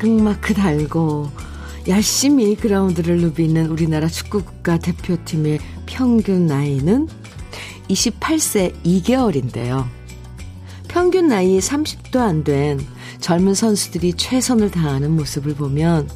태극마크 0.00 0.54
달고 0.54 1.30
열심히 1.86 2.56
그라운드를 2.56 3.18
누비는 3.18 3.66
우리나라 3.66 4.08
축구 4.08 4.42
국가 4.42 4.78
대표팀의 4.78 5.58
평균 5.84 6.46
나이는 6.46 7.06
28세 7.90 8.72
2개월인데요. 8.82 9.84
평균 10.88 11.28
나이 11.28 11.58
30도 11.58 12.16
안 12.16 12.44
된 12.44 12.80
젊은 13.20 13.52
선수들이 13.52 14.14
최선을 14.14 14.70
다하는 14.70 15.10
모습을 15.16 15.54
보면 15.54 16.08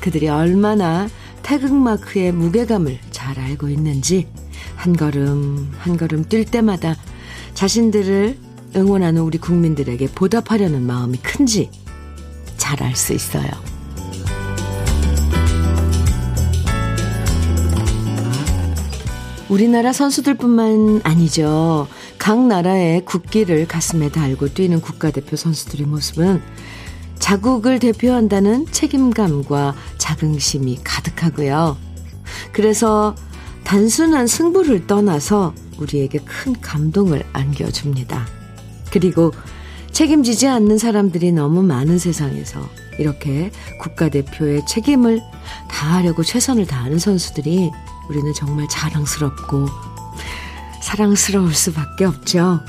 그들이 0.00 0.30
얼마나 0.30 1.08
태극마크의 1.42 2.32
무게감을 2.32 3.00
잘 3.10 3.38
알고 3.38 3.68
있는지 3.68 4.28
한 4.76 4.96
걸음 4.96 5.72
한 5.76 5.98
걸음 5.98 6.24
뛸 6.24 6.46
때마다 6.46 6.96
자신들을 7.52 8.38
응원하는 8.76 9.20
우리 9.20 9.36
국민들에게 9.36 10.06
보답하려는 10.12 10.86
마음이 10.86 11.18
큰지 11.18 11.70
잘알수 12.68 13.14
있어요. 13.14 13.48
우리나라 19.48 19.94
선수들뿐만 19.94 21.00
아니죠. 21.04 21.88
각 22.18 22.46
나라의 22.46 23.06
국기를 23.06 23.66
가슴에 23.66 24.10
달고 24.10 24.52
뛰는 24.52 24.82
국가대표 24.82 25.36
선수들의 25.36 25.86
모습은 25.86 26.42
자국을 27.18 27.78
대표한다는 27.78 28.66
책임감과 28.70 29.74
자긍심이 29.96 30.80
가득하고요. 30.84 31.78
그래서 32.52 33.14
단순한 33.64 34.26
승부를 34.26 34.86
떠나서 34.86 35.54
우리에게 35.78 36.18
큰 36.18 36.54
감동을 36.60 37.24
안겨줍니다. 37.32 38.26
그리고 38.90 39.32
책임지지 39.92 40.46
않는 40.46 40.78
사람들이 40.78 41.32
너무 41.32 41.62
많은 41.62 41.98
세상에서 41.98 42.68
이렇게 42.98 43.50
국가대표의 43.80 44.66
책임을 44.66 45.20
다하려고 45.70 46.22
최선을 46.22 46.66
다하는 46.66 46.98
선수들이 46.98 47.70
우리는 48.08 48.32
정말 48.34 48.66
자랑스럽고 48.68 49.66
사랑스러울 50.82 51.54
수밖에 51.54 52.04
없죠. 52.04 52.60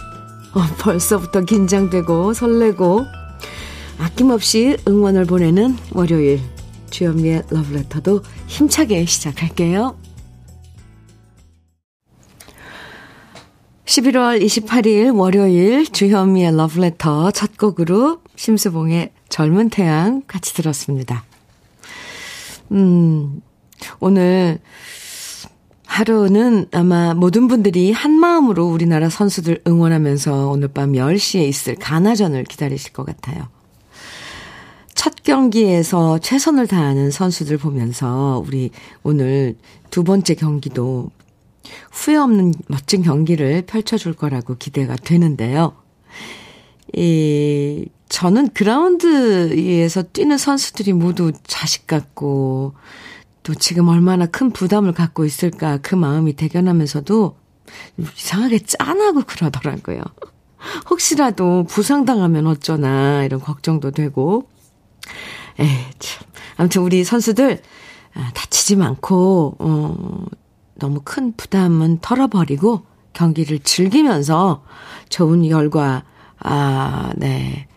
어, 0.53 0.61
벌써부터 0.79 1.41
긴장되고 1.41 2.33
설레고 2.33 3.05
아낌없이 3.99 4.77
응원을 4.87 5.25
보내는 5.25 5.77
월요일 5.91 6.41
주현미의 6.89 7.43
러브레터도 7.49 8.21
힘차게 8.47 9.05
시작할게요. 9.05 9.95
11월 13.89 14.39
28일 14.39 15.17
월요일 15.17 15.83
주현미의 15.91 16.55
러브레터 16.55 17.31
첫 17.31 17.57
곡으로 17.57 18.19
심수봉의 18.35 19.11
젊은 19.29 19.71
태양 19.71 20.21
같이 20.27 20.53
들었습니다. 20.53 21.23
음, 22.71 23.41
오늘 23.99 24.59
하루는 25.87 26.67
아마 26.71 27.15
모든 27.15 27.47
분들이 27.47 27.91
한 27.91 28.11
마음으로 28.11 28.67
우리나라 28.67 29.09
선수들 29.09 29.63
응원하면서 29.65 30.49
오늘 30.49 30.67
밤 30.67 30.91
10시에 30.91 31.47
있을 31.47 31.73
가나전을 31.73 32.43
기다리실 32.43 32.93
것 32.93 33.07
같아요. 33.07 33.47
첫 34.93 35.23
경기에서 35.23 36.19
최선을 36.19 36.67
다하는 36.67 37.09
선수들 37.09 37.57
보면서 37.57 38.43
우리 38.45 38.69
오늘 39.01 39.55
두 39.89 40.03
번째 40.03 40.35
경기도 40.35 41.09
후회 41.91 42.15
없는 42.17 42.53
멋진 42.67 43.01
경기를 43.01 43.63
펼쳐줄 43.63 44.13
거라고 44.13 44.55
기대가 44.57 44.95
되는데요. 44.95 45.73
이, 46.95 47.87
저는 48.09 48.49
그라운드 48.53 49.53
위에서 49.53 50.03
뛰는 50.03 50.37
선수들이 50.37 50.93
모두 50.93 51.31
자식 51.45 51.87
같고, 51.87 52.73
또 53.43 53.55
지금 53.55 53.87
얼마나 53.87 54.25
큰 54.25 54.51
부담을 54.51 54.93
갖고 54.93 55.25
있을까 55.25 55.77
그 55.77 55.95
마음이 55.95 56.33
대견하면서도 56.33 57.37
이상하게 58.15 58.59
짠하고 58.59 59.21
그러더라고요. 59.25 60.01
혹시라도 60.89 61.63
부상당하면 61.65 62.47
어쩌나 62.47 63.23
이런 63.23 63.39
걱정도 63.39 63.91
되고. 63.91 64.49
에 65.59 65.67
참. 65.99 66.27
아무튼 66.57 66.81
우리 66.81 67.03
선수들 67.03 67.61
아, 68.15 68.31
다치지 68.33 68.75
않고, 68.81 69.55
어, 69.59 70.25
너무 70.79 71.01
큰 71.03 71.33
부담은 71.35 71.99
털어버리고 72.01 72.83
경기를 73.13 73.59
즐기면서 73.59 74.63
좋은 75.09 75.47
결과, 75.47 76.03
아, 76.39 77.11
네. 77.15 77.67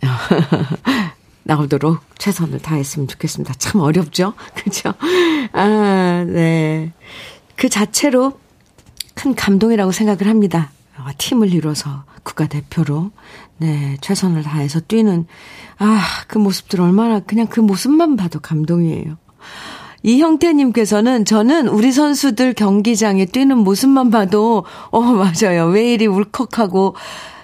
나오도록 1.44 2.00
최선을 2.18 2.58
다했으면 2.58 3.08
좋겠습니다. 3.08 3.54
참 3.54 3.80
어렵죠? 3.80 4.34
그죠? 4.54 4.92
아, 5.52 6.24
네. 6.26 6.92
그 7.56 7.68
자체로 7.68 8.38
큰 9.14 9.34
감동이라고 9.34 9.90
생각을 9.92 10.26
합니다. 10.28 10.70
어, 10.98 11.06
팀을 11.16 11.52
이뤄서 11.52 12.04
국가대표로, 12.22 13.10
네, 13.58 13.96
최선을 14.00 14.42
다해서 14.42 14.80
뛰는, 14.80 15.26
아, 15.78 16.02
그 16.26 16.38
모습들 16.38 16.80
얼마나, 16.80 17.20
그냥 17.20 17.46
그 17.46 17.60
모습만 17.60 18.16
봐도 18.16 18.40
감동이에요. 18.40 19.16
이형태님께서는 20.02 21.24
저는 21.24 21.68
우리 21.68 21.92
선수들 21.92 22.54
경기장에 22.54 23.24
뛰는 23.24 23.58
모습만 23.58 24.10
봐도, 24.10 24.64
어, 24.90 25.00
맞아요. 25.00 25.66
왜 25.66 25.92
이리 25.92 26.06
울컥하고, 26.06 26.94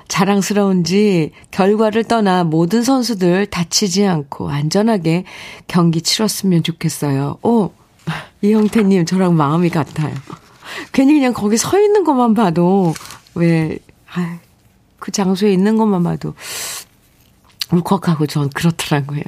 자랑스러운지 0.09 1.33
결과를 1.51 2.05
떠나 2.05 2.45
모든 2.45 2.83
선수들 2.83 3.47
다치지 3.47 4.07
않고 4.07 4.51
안전하게 4.51 5.25
경기 5.67 6.03
치렀으면 6.03 6.63
좋겠어요. 6.63 7.39
오, 7.43 7.73
이형태님 8.43 9.07
저랑 9.07 9.37
마음이 9.37 9.71
같아요. 9.71 10.15
괜히 10.93 11.15
그냥 11.15 11.33
거기 11.33 11.57
서 11.57 11.81
있는 11.81 12.05
것만 12.05 12.35
봐도 12.35 12.95
왜, 13.35 13.79
아, 14.13 14.39
그 14.99 15.11
장소에 15.11 15.53
있는 15.53 15.77
것만 15.77 16.03
봐도 16.03 16.35
울컥하고 17.73 18.27
전 18.27 18.51
그렇더라고요. 18.51 19.23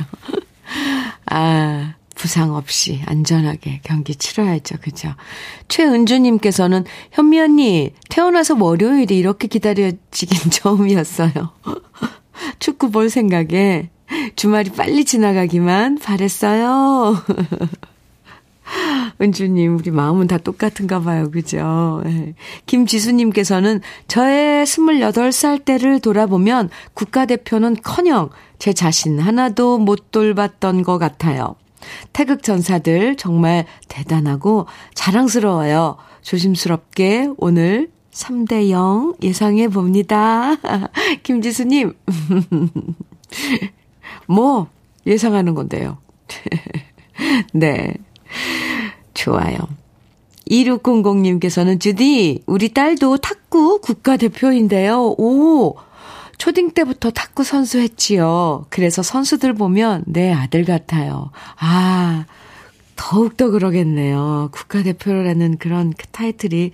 아, 1.26 1.94
부상 2.16 2.54
없이 2.54 3.03
안전하게 3.06 3.81
경기 3.84 4.16
치러야죠. 4.16 4.78
그죠? 4.81 5.15
최은주님께서는 5.69 6.84
현미 7.12 7.38
언니, 7.41 7.93
태어나서 8.09 8.56
월요일이 8.59 9.16
이렇게 9.16 9.47
기다려지긴 9.47 10.50
처음이었어요. 10.50 11.53
축구 12.59 12.91
볼 12.91 13.10
생각에 13.10 13.91
주말이 14.34 14.71
빨리 14.71 15.05
지나가기만 15.05 15.99
바랬어요. 15.99 17.22
은주님, 19.21 19.76
우리 19.76 19.91
마음은 19.91 20.26
다 20.26 20.38
똑같은가 20.38 21.00
봐요. 21.00 21.31
그죠? 21.31 22.03
네. 22.05 22.34
김지수님께서는 22.66 23.81
저의 24.09 24.65
28살 24.65 25.65
때를 25.65 26.00
돌아보면 26.00 26.71
국가대표는 26.94 27.76
커녕 27.82 28.31
제 28.59 28.72
자신 28.72 29.19
하나도 29.19 29.78
못 29.78 30.10
돌봤던 30.10 30.82
것 30.82 30.99
같아요. 30.99 31.56
태극 32.13 32.43
전사들 32.43 33.17
정말 33.17 33.67
대단하고 33.89 34.67
자랑스러워요. 34.95 35.97
조심스럽게 36.23 37.31
오늘 37.37 37.91
3대 38.13 38.71
0 38.71 39.15
예상해 39.23 39.69
봅니다. 39.69 40.56
김지수님. 41.23 41.94
뭐, 44.27 44.69
예상하는 45.06 45.55
건데요. 45.55 45.99
네. 47.53 47.94
좋아요. 49.15 49.56
2600님께서는 50.50 51.81
주디, 51.81 52.43
우리 52.47 52.73
딸도 52.73 53.19
탁구 53.19 53.81
국가대표인데요. 53.81 55.15
오, 55.19 55.77
초딩 56.38 56.73
때부터 56.73 57.11
탁구 57.11 57.44
선수 57.44 57.79
했지요. 57.79 58.67
그래서 58.71 59.03
선수들 59.03 59.55
보면 59.55 60.05
내 60.06 60.33
아들 60.33 60.65
같아요. 60.65 61.31
아, 61.59 62.27
더욱더 62.94 63.50
그러겠네요. 63.50 64.50
국가대표라는 64.53 65.59
그런 65.59 65.93
그 65.97 66.06
타이틀이 66.09 66.73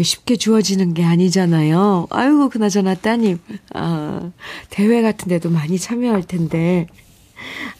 쉽게 0.00 0.36
주어지는 0.36 0.94
게 0.94 1.04
아니잖아요. 1.04 2.06
아이고, 2.10 2.48
그나저나 2.48 2.94
따님. 2.94 3.38
아, 3.74 4.30
대회 4.70 5.02
같은 5.02 5.28
데도 5.28 5.50
많이 5.50 5.78
참여할 5.78 6.22
텐데. 6.22 6.86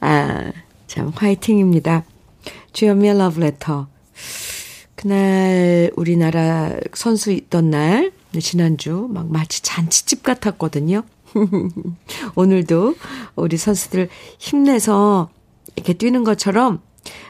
아, 0.00 0.52
참, 0.86 1.12
화이팅입니다. 1.14 2.04
주연미의 2.72 3.18
러브레터. 3.18 3.88
그날 5.00 5.90
우리나라 5.96 6.74
선수 6.92 7.32
있던 7.32 7.70
날, 7.70 8.12
지난주 8.38 9.08
막 9.10 9.32
마치 9.32 9.62
잔치집 9.62 10.22
같았거든요. 10.22 11.04
오늘도 12.36 12.96
우리 13.34 13.56
선수들 13.56 14.10
힘내서 14.38 15.30
이렇게 15.74 15.94
뛰는 15.94 16.22
것처럼 16.22 16.82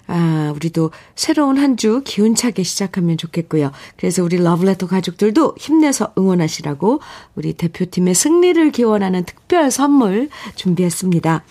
아, 0.07 0.53
우리도 0.57 0.91
새로운 1.15 1.57
한 1.59 1.77
주 1.77 2.03
기운차게 2.05 2.63
시작하면 2.63 3.17
좋겠고요. 3.17 3.71
그래서 3.97 4.23
우리 4.23 4.37
러블레터 4.37 4.87
가족들도 4.87 5.55
힘내서 5.57 6.13
응원하시라고 6.19 7.01
우리 7.37 7.53
대표팀의 7.55 8.15
승리를 8.15 8.71
기원하는 8.73 9.25
특별 9.25 9.71
선물 9.71 10.29
준비했습니다. 10.57 11.45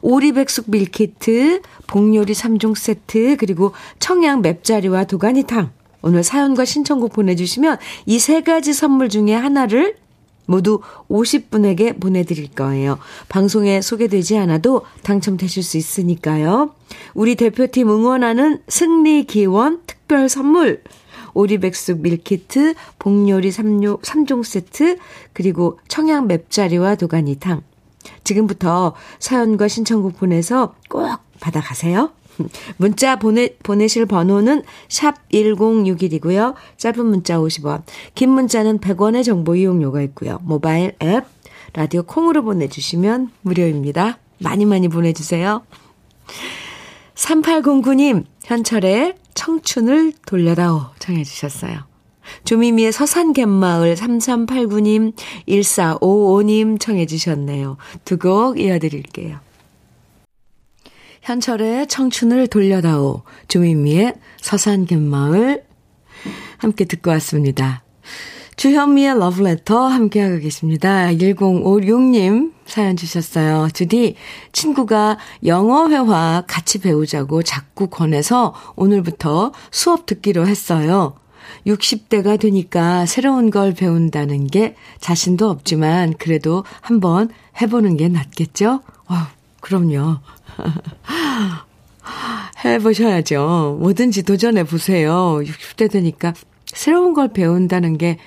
오리백숙 0.00 0.70
밀키트, 0.70 1.60
복요리 1.86 2.32
3종 2.32 2.74
세트, 2.74 3.36
그리고 3.38 3.72
청양 3.98 4.42
맵자리와 4.42 5.04
도가니탕. 5.04 5.70
오늘 6.02 6.24
사연과 6.24 6.64
신청곡 6.64 7.12
보내주시면 7.12 7.78
이 8.06 8.18
세 8.18 8.40
가지 8.40 8.72
선물 8.72 9.08
중에 9.08 9.34
하나를 9.34 9.96
모두 10.46 10.80
50분에게 11.10 12.00
보내드릴 12.00 12.50
거예요. 12.52 12.98
방송에 13.28 13.80
소개되지 13.80 14.38
않아도 14.38 14.82
당첨되실 15.02 15.62
수 15.62 15.76
있으니까요. 15.76 16.70
우리 17.14 17.34
대표팀 17.34 17.90
응원하는 17.90 18.60
승리 18.68 19.24
기원 19.24 19.80
특별 19.86 20.28
선물. 20.28 20.82
오리백숙 21.34 22.00
밀키트, 22.00 22.74
복요리 22.98 23.50
3종, 23.50 24.00
3종 24.00 24.42
세트, 24.42 24.96
그리고 25.34 25.78
청양 25.86 26.28
맵자리와 26.28 26.94
도가니탕. 26.94 27.62
지금부터 28.24 28.94
사연과 29.18 29.68
신청곡 29.68 30.16
보내서 30.16 30.74
꼭 30.88 31.18
받아가세요. 31.40 32.10
문자 32.76 33.16
보내, 33.16 33.56
보내실 33.62 34.06
번호는 34.06 34.62
샵 34.88 35.28
1061이고요. 35.30 36.54
짧은 36.76 37.04
문자 37.06 37.38
50원, 37.38 37.82
긴 38.14 38.30
문자는 38.30 38.78
100원의 38.78 39.24
정보 39.24 39.54
이용료가 39.56 40.02
있고요. 40.02 40.38
모바일 40.42 40.94
앱, 41.02 41.24
라디오 41.72 42.02
콩으로 42.02 42.42
보내주시면 42.42 43.30
무료입니다. 43.42 44.18
많이 44.38 44.64
많이 44.64 44.88
보내주세요. 44.88 45.62
3809님, 47.14 48.24
현철의 48.44 49.14
청춘을 49.34 50.12
돌려다오 50.26 50.82
청해주셨어요. 50.98 51.80
조미미의 52.44 52.92
서산갯마을 52.92 53.94
3389님, 53.94 55.12
1455님 55.48 56.80
청해주셨네요. 56.80 57.76
두 58.04 58.18
곡 58.18 58.58
이어드릴게요. 58.58 59.38
현철의 61.26 61.88
청춘을 61.88 62.46
돌려다오, 62.46 63.22
조민미의 63.48 64.14
서산갯마을 64.40 65.64
함께 66.58 66.84
듣고 66.84 67.10
왔습니다. 67.10 67.82
주현미의 68.54 69.18
러브레터 69.18 69.88
함께하고 69.88 70.38
계십니다. 70.38 71.08
1056님 71.08 72.52
사연 72.64 72.96
주셨어요. 72.96 73.68
주디, 73.74 74.14
친구가 74.52 75.18
영어 75.46 75.88
회화 75.88 76.44
같이 76.46 76.78
배우자고 76.78 77.42
자꾸 77.42 77.88
권해서 77.88 78.54
오늘부터 78.76 79.50
수업 79.72 80.06
듣기로 80.06 80.46
했어요. 80.46 81.16
60대가 81.66 82.38
되니까 82.38 83.04
새로운 83.04 83.50
걸 83.50 83.74
배운다는 83.74 84.46
게 84.46 84.76
자신도 85.00 85.50
없지만 85.50 86.14
그래도 86.18 86.64
한번 86.80 87.30
해보는 87.60 87.96
게 87.96 88.06
낫겠죠? 88.06 88.82
어, 89.08 89.35
그럼요. 89.66 90.18
해보셔야죠. 92.64 93.78
뭐든지 93.80 94.22
도전해 94.22 94.62
보세요. 94.62 95.40
60대 95.42 95.90
되니까 95.90 96.34
새로운 96.66 97.14
걸 97.14 97.32
배운다는 97.32 97.98
게, 97.98 98.18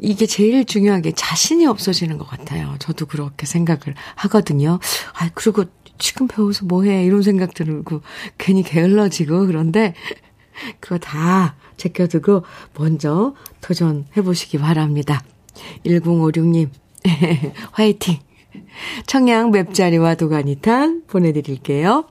이게 0.00 0.26
제일 0.26 0.64
중요한 0.64 1.00
게 1.00 1.12
자신이 1.12 1.64
없어지는 1.66 2.18
것 2.18 2.26
같아요. 2.26 2.74
저도 2.80 3.06
그렇게 3.06 3.46
생각을 3.46 3.94
하거든요. 4.16 4.80
아, 5.14 5.30
그리고 5.34 5.66
지금 5.96 6.26
배워서 6.26 6.64
뭐해? 6.64 7.04
이런 7.04 7.22
생각 7.22 7.54
들고 7.54 8.00
괜히 8.36 8.64
게을러지고 8.64 9.46
그런데 9.46 9.94
그거 10.80 10.98
다 10.98 11.54
제껴두고 11.76 12.42
먼저 12.76 13.36
도전해 13.60 14.22
보시기 14.24 14.58
바랍니다. 14.58 15.22
1056님, 15.84 16.68
화이팅! 17.70 18.18
청양 19.06 19.50
맵자리와 19.50 20.14
도가니탕 20.14 21.02
보내드릴게요. 21.06 22.04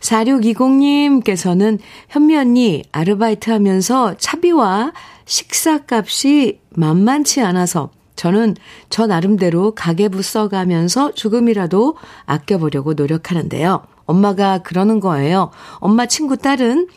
4620님께서는 0.00 1.78
현미 2.08 2.36
언니 2.36 2.82
아르바이트 2.92 3.50
하면서 3.50 4.14
차비와 4.18 4.92
식사값이 5.24 6.60
만만치 6.70 7.40
않아서 7.40 7.90
저는 8.16 8.56
저 8.90 9.06
나름대로 9.06 9.74
가계부 9.74 10.22
써가면서 10.22 11.12
조금이라도 11.12 11.96
아껴보려고 12.26 12.94
노력하는데요. 12.94 13.82
엄마가 14.04 14.58
그러는 14.58 15.00
거예요. 15.00 15.50
엄마 15.76 16.06
친구 16.06 16.36
딸은 16.36 16.88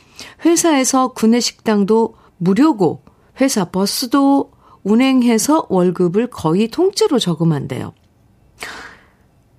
회사에서 0.45 1.09
구내식당도 1.09 2.15
무료고 2.37 3.03
회사 3.41 3.65
버스도 3.65 4.51
운행해서 4.83 5.65
월급을 5.69 6.27
거의 6.27 6.67
통째로 6.67 7.19
저금한대요. 7.19 7.93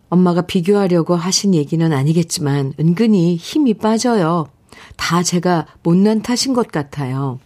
엄마가 0.08 0.43
비교하려고 0.43 1.16
하신 1.16 1.54
얘기는 1.54 1.93
아니겠지만 1.93 2.75
은근히 2.78 3.37
힘이 3.37 3.75
빠져요. 3.75 4.48
다 4.96 5.22
제가 5.22 5.66
못난 5.82 6.22
탓인 6.22 6.54
것 6.54 6.69
같아요. 6.69 7.38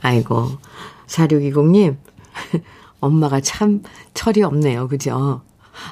아이고, 0.00 0.58
4620님, 1.06 1.96
엄마가 3.00 3.40
참 3.40 3.82
철이 4.14 4.42
없네요. 4.42 4.88
그죠? 4.88 5.42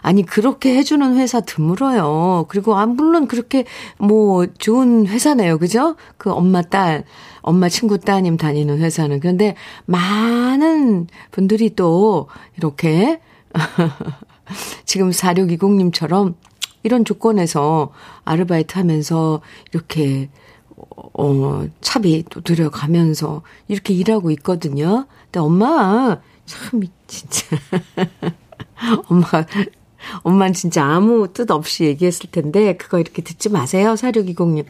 아니, 0.02 0.24
그렇게 0.24 0.76
해주는 0.76 1.16
회사 1.16 1.40
드물어요. 1.40 2.46
그리고, 2.48 2.76
아, 2.76 2.86
물론 2.86 3.26
그렇게 3.26 3.64
뭐 3.98 4.46
좋은 4.58 5.06
회사네요. 5.06 5.58
그죠? 5.58 5.96
그 6.18 6.30
엄마 6.30 6.62
딸, 6.62 7.04
엄마 7.40 7.68
친구 7.68 7.98
따님 7.98 8.36
다니는 8.36 8.78
회사는. 8.78 9.20
그런데 9.20 9.54
많은 9.84 11.06
분들이 11.30 11.74
또 11.74 12.28
이렇게 12.56 13.20
지금 14.84 15.10
4620님처럼 15.10 16.34
이런 16.82 17.04
조건에서 17.04 17.92
아르바이트 18.24 18.78
하면서 18.78 19.40
이렇게 19.72 20.28
어, 21.14 21.66
차비 21.80 22.24
또 22.30 22.40
들여가면서 22.40 23.42
이렇게 23.68 23.94
일하고 23.94 24.30
있거든요. 24.32 25.06
근데 25.24 25.40
엄마, 25.40 26.20
참, 26.44 26.82
진짜. 27.06 27.56
엄마가, 29.08 29.46
엄마는 30.22 30.52
진짜 30.52 30.84
아무 30.84 31.32
뜻 31.32 31.50
없이 31.50 31.84
얘기했을 31.84 32.30
텐데, 32.30 32.76
그거 32.76 32.98
이렇게 32.98 33.22
듣지 33.22 33.48
마세요, 33.48 33.94
4620님. 33.94 34.64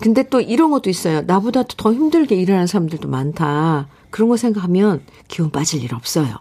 근데 0.00 0.22
또 0.28 0.40
이런 0.40 0.70
것도 0.70 0.90
있어요. 0.90 1.22
나보다 1.22 1.62
더 1.76 1.92
힘들게 1.92 2.34
일하는 2.36 2.66
사람들도 2.66 3.08
많다. 3.08 3.88
그런 4.10 4.28
거 4.28 4.36
생각하면 4.36 5.02
기운 5.28 5.50
빠질 5.50 5.82
일 5.82 5.94
없어요. 5.94 6.38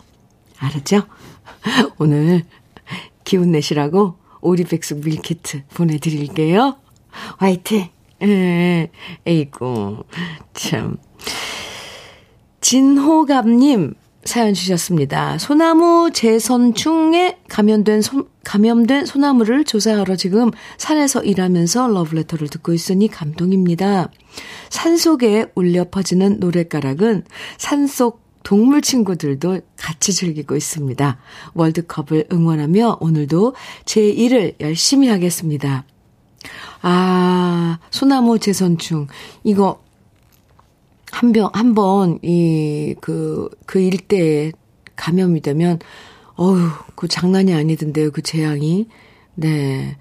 알았죠? 0.57 1.03
오늘 1.97 2.43
기운 3.23 3.51
내시라고 3.51 4.15
오리백숙 4.41 4.99
밀키트 5.03 5.63
보내드릴게요. 5.73 6.77
화이팅! 7.37 7.89
에, 8.21 8.89
에이구, 9.25 10.03
참. 10.53 10.97
진호갑님, 12.61 13.93
사연 14.25 14.55
주셨습니다. 14.55 15.37
소나무 15.37 16.09
재선충에 16.11 17.37
감염된 17.47 18.01
소, 18.01 18.27
감염된 18.43 19.05
소나무를 19.05 19.63
조사하러 19.63 20.15
지금 20.15 20.49
산에서 20.77 21.23
일하면서 21.23 21.87
러브레터를 21.89 22.49
듣고 22.49 22.73
있으니 22.73 23.07
감동입니다. 23.07 24.09
산 24.69 24.97
속에 24.97 25.45
울려 25.53 25.85
퍼지는 25.89 26.39
노랫가락은 26.39 27.23
산속 27.57 28.25
동물 28.43 28.81
친구들도 28.81 29.61
같이 29.77 30.13
즐기고 30.13 30.55
있습니다. 30.55 31.17
월드컵을 31.53 32.27
응원하며 32.31 32.97
오늘도 32.99 33.55
제 33.85 34.07
일을 34.09 34.53
열심히 34.59 35.07
하겠습니다. 35.07 35.85
아, 36.81 37.79
소나무 37.89 38.39
재선충. 38.39 39.07
이거 39.43 39.84
한 41.15 41.31
병, 41.31 41.49
한 41.53 41.73
번, 41.73 42.19
이, 42.23 42.93
그, 42.99 43.47
그 43.65 43.79
일대에 43.79 44.51
감염이 44.97 45.39
되면, 45.39 45.79
어휴, 46.35 46.67
그 46.95 47.07
장난이 47.07 47.53
아니던데요, 47.53 48.11
그 48.11 48.21
재앙이. 48.21 48.89
네. 49.35 49.97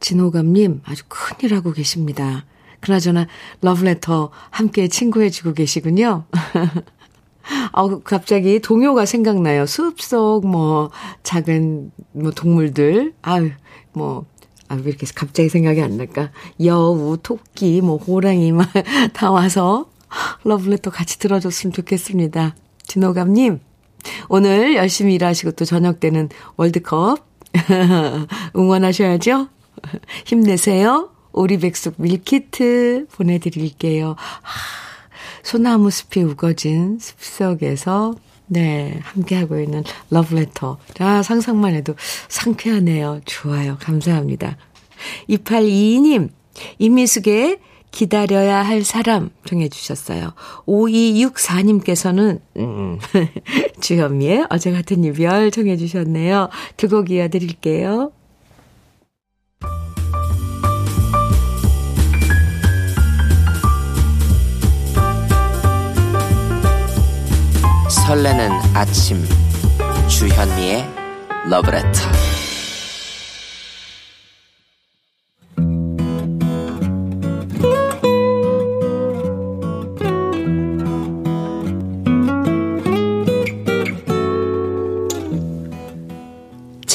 진호감님, 0.00 0.82
아주 0.84 1.04
큰일 1.08 1.54
하고 1.54 1.72
계십니다. 1.72 2.44
그나저나, 2.80 3.28
러브레터 3.62 4.30
함께 4.50 4.88
친구해주고 4.88 5.54
계시군요. 5.54 6.24
어, 7.72 8.00
갑자기 8.00 8.60
동요가 8.60 9.06
생각나요. 9.06 9.64
숲 9.64 10.02
속, 10.02 10.46
뭐, 10.46 10.90
작은, 11.22 11.92
뭐, 12.12 12.30
동물들. 12.30 13.14
아유, 13.22 13.52
뭐, 13.94 14.26
아, 14.68 14.74
왜 14.74 14.82
이렇게 14.82 15.06
갑자기 15.14 15.48
생각이 15.48 15.80
안 15.80 15.96
날까? 15.96 16.30
여우, 16.62 17.16
토끼, 17.22 17.80
뭐, 17.80 17.96
호랑이 17.96 18.52
막 18.52 18.68
다 19.14 19.30
와서 19.30 19.88
러블레터 20.44 20.90
같이 20.90 21.18
들어줬으면 21.18 21.72
좋겠습니다. 21.72 22.54
진호감님, 22.86 23.60
오늘 24.28 24.76
열심히 24.76 25.14
일하시고 25.14 25.52
또 25.52 25.64
저녁 25.64 26.00
때는 26.00 26.28
월드컵 26.56 27.26
응원하셔야죠? 28.56 29.48
힘내세요. 30.26 31.10
오리백숙 31.32 31.94
밀키트 31.98 33.06
보내드릴게요. 33.12 34.10
아, 34.10 34.48
소나무 35.42 35.90
숲이 35.90 36.22
우거진 36.22 36.98
숲속에서 36.98 38.14
네, 38.46 38.98
함께하고 39.02 39.60
있는 39.60 39.84
러브레터. 40.10 40.78
아, 41.00 41.22
상상만 41.22 41.74
해도 41.74 41.94
상쾌하네요. 42.28 43.20
좋아요. 43.26 43.76
감사합니다. 43.80 44.56
2822님, 45.28 46.30
임미숙의 46.78 47.58
기다려야 47.98 48.62
할 48.62 48.84
사람 48.84 49.30
정해주셨어요. 49.44 50.32
5264님께서는, 50.68 52.40
음, 52.56 52.98
주현미의 53.80 54.46
어제 54.50 54.70
같은 54.70 55.02
이별 55.02 55.50
정해주셨네요. 55.50 56.48
두 56.76 56.88
곡 56.88 57.10
이어드릴게요. 57.10 58.12
설레는 67.88 68.50
아침 68.74 69.22
주현미의 70.08 70.84
러브레터 71.50 72.37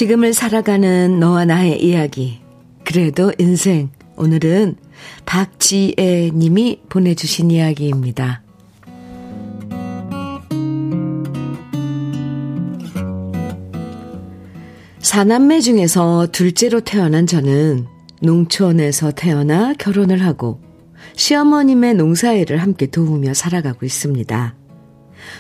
지금을 0.03 0.33
살아가는 0.33 1.17
너와 1.17 1.45
나의 1.45 1.81
이야기 1.81 2.41
그래도 2.83 3.31
인생 3.37 3.89
오늘은 4.17 4.75
박지애 5.25 6.31
님이 6.33 6.81
보내주신 6.89 7.51
이야기입니다. 7.51 8.43
사남매 14.99 15.61
중에서 15.61 16.27
둘째로 16.33 16.81
태어난 16.81 17.25
저는 17.25 17.85
농촌에서 18.21 19.11
태어나 19.11 19.73
결혼을 19.73 20.21
하고 20.25 20.59
시어머님의 21.15 21.93
농사일을 21.93 22.57
함께 22.57 22.87
도우며 22.87 23.33
살아가고 23.33 23.85
있습니다. 23.85 24.62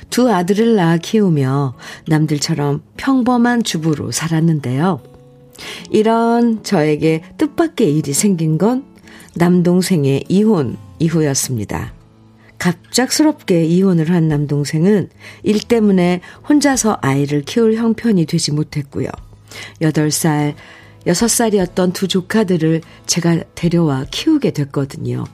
두 0.09 0.31
아들을 0.31 0.75
낳아 0.75 0.97
키우며 0.97 1.75
남들처럼 2.07 2.81
평범한 2.97 3.63
주부로 3.63 4.11
살았는데요. 4.11 5.01
이런 5.91 6.63
저에게 6.63 7.23
뜻밖의 7.37 7.95
일이 7.95 8.13
생긴 8.13 8.57
건 8.57 8.85
남동생의 9.35 10.25
이혼 10.29 10.77
이후였습니다. 10.99 11.93
갑작스럽게 12.57 13.65
이혼을 13.65 14.09
한 14.09 14.27
남동생은 14.27 15.09
일 15.43 15.59
때문에 15.59 16.21
혼자서 16.47 16.99
아이를 17.01 17.41
키울 17.41 17.75
형편이 17.75 18.25
되지 18.25 18.53
못했고요. 18.53 19.07
8살, 19.81 20.55
6살이었던 21.05 21.93
두 21.93 22.07
조카들을 22.07 22.81
제가 23.05 23.43
데려와 23.55 24.05
키우게 24.09 24.51
됐거든요. 24.51 25.25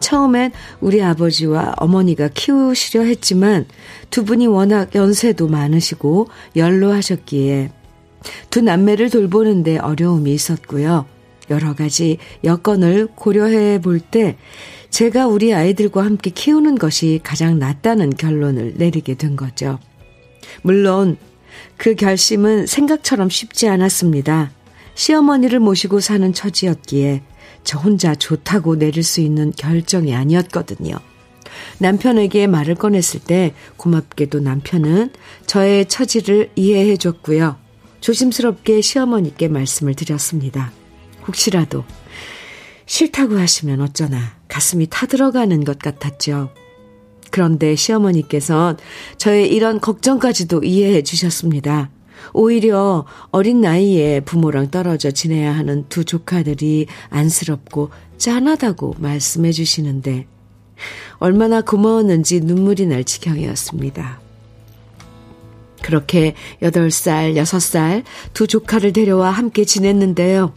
처음엔 0.00 0.52
우리 0.80 1.02
아버지와 1.02 1.74
어머니가 1.76 2.28
키우시려 2.34 3.04
했지만 3.04 3.66
두 4.10 4.24
분이 4.24 4.46
워낙 4.46 4.94
연세도 4.94 5.48
많으시고 5.48 6.28
연로하셨기에 6.56 7.70
두 8.50 8.60
남매를 8.60 9.10
돌보는데 9.10 9.78
어려움이 9.78 10.32
있었고요. 10.32 11.06
여러 11.50 11.74
가지 11.74 12.18
여건을 12.44 13.08
고려해 13.14 13.80
볼 13.80 14.00
때 14.00 14.36
제가 14.90 15.28
우리 15.28 15.54
아이들과 15.54 16.04
함께 16.04 16.30
키우는 16.30 16.76
것이 16.76 17.20
가장 17.22 17.58
낫다는 17.58 18.10
결론을 18.10 18.74
내리게 18.76 19.14
된 19.14 19.36
거죠. 19.36 19.78
물론 20.62 21.16
그 21.76 21.94
결심은 21.94 22.66
생각처럼 22.66 23.30
쉽지 23.30 23.68
않았습니다. 23.68 24.50
시어머니를 24.94 25.60
모시고 25.60 26.00
사는 26.00 26.32
처지였기에 26.32 27.22
저 27.64 27.78
혼자 27.78 28.14
좋다고 28.14 28.76
내릴 28.76 29.02
수 29.02 29.20
있는 29.20 29.52
결정이 29.52 30.14
아니었거든요. 30.14 30.96
남편에게 31.78 32.46
말을 32.46 32.74
꺼냈을 32.74 33.20
때 33.20 33.54
고맙게도 33.76 34.40
남편은 34.40 35.10
저의 35.46 35.86
처지를 35.86 36.50
이해해 36.56 36.96
줬고요. 36.96 37.56
조심스럽게 38.00 38.80
시어머니께 38.80 39.48
말씀을 39.48 39.94
드렸습니다. 39.94 40.72
혹시라도 41.26 41.84
싫다고 42.86 43.38
하시면 43.38 43.80
어쩌나 43.80 44.18
가슴이 44.48 44.88
타들어가는 44.88 45.64
것 45.64 45.78
같았죠. 45.78 46.50
그런데 47.30 47.76
시어머니께선 47.76 48.78
저의 49.16 49.52
이런 49.52 49.80
걱정까지도 49.80 50.64
이해해 50.64 51.02
주셨습니다. 51.02 51.90
오히려 52.32 53.06
어린 53.30 53.60
나이에 53.60 54.20
부모랑 54.20 54.70
떨어져 54.70 55.10
지내야 55.10 55.54
하는 55.54 55.84
두 55.88 56.04
조카들이 56.04 56.86
안쓰럽고 57.08 57.90
짠하다고 58.18 58.96
말씀해 58.98 59.52
주시는데 59.52 60.26
얼마나 61.18 61.60
고마웠는지 61.60 62.40
눈물이 62.40 62.86
날 62.86 63.04
지경이었습니다. 63.04 64.20
그렇게 65.82 66.34
8살, 66.62 67.34
6살 67.36 68.04
두 68.34 68.46
조카를 68.46 68.92
데려와 68.92 69.30
함께 69.30 69.64
지냈는데요. 69.64 70.52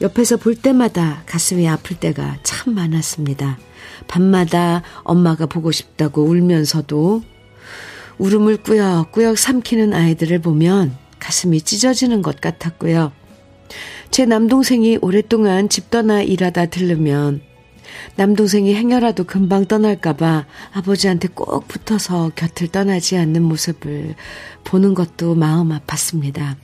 옆에서 0.00 0.36
볼 0.36 0.54
때마다 0.54 1.22
가슴이 1.26 1.68
아플 1.68 1.98
때가 1.98 2.38
참 2.42 2.74
많았습니다. 2.74 3.58
밤마다 4.08 4.82
엄마가 5.02 5.46
보고 5.46 5.70
싶다고 5.70 6.22
울면서도 6.24 7.22
울음을 8.18 8.58
꾸역꾸역 8.58 9.38
삼키는 9.38 9.92
아이들을 9.92 10.40
보면 10.40 10.96
가슴이 11.18 11.60
찢어지는 11.60 12.22
것 12.22 12.40
같았고요. 12.40 13.12
제 14.10 14.26
남동생이 14.26 14.98
오랫동안 15.00 15.68
집 15.68 15.90
떠나 15.90 16.22
일하다 16.22 16.66
들르면 16.66 17.40
남동생이 18.16 18.74
행여라도 18.74 19.24
금방 19.24 19.64
떠날까봐 19.64 20.46
아버지한테 20.72 21.28
꼭 21.28 21.66
붙어서 21.66 22.32
곁을 22.36 22.68
떠나지 22.68 23.16
않는 23.16 23.42
모습을 23.42 24.14
보는 24.64 24.94
것도 24.94 25.34
마음 25.34 25.70
아팠습니다. 25.70 26.56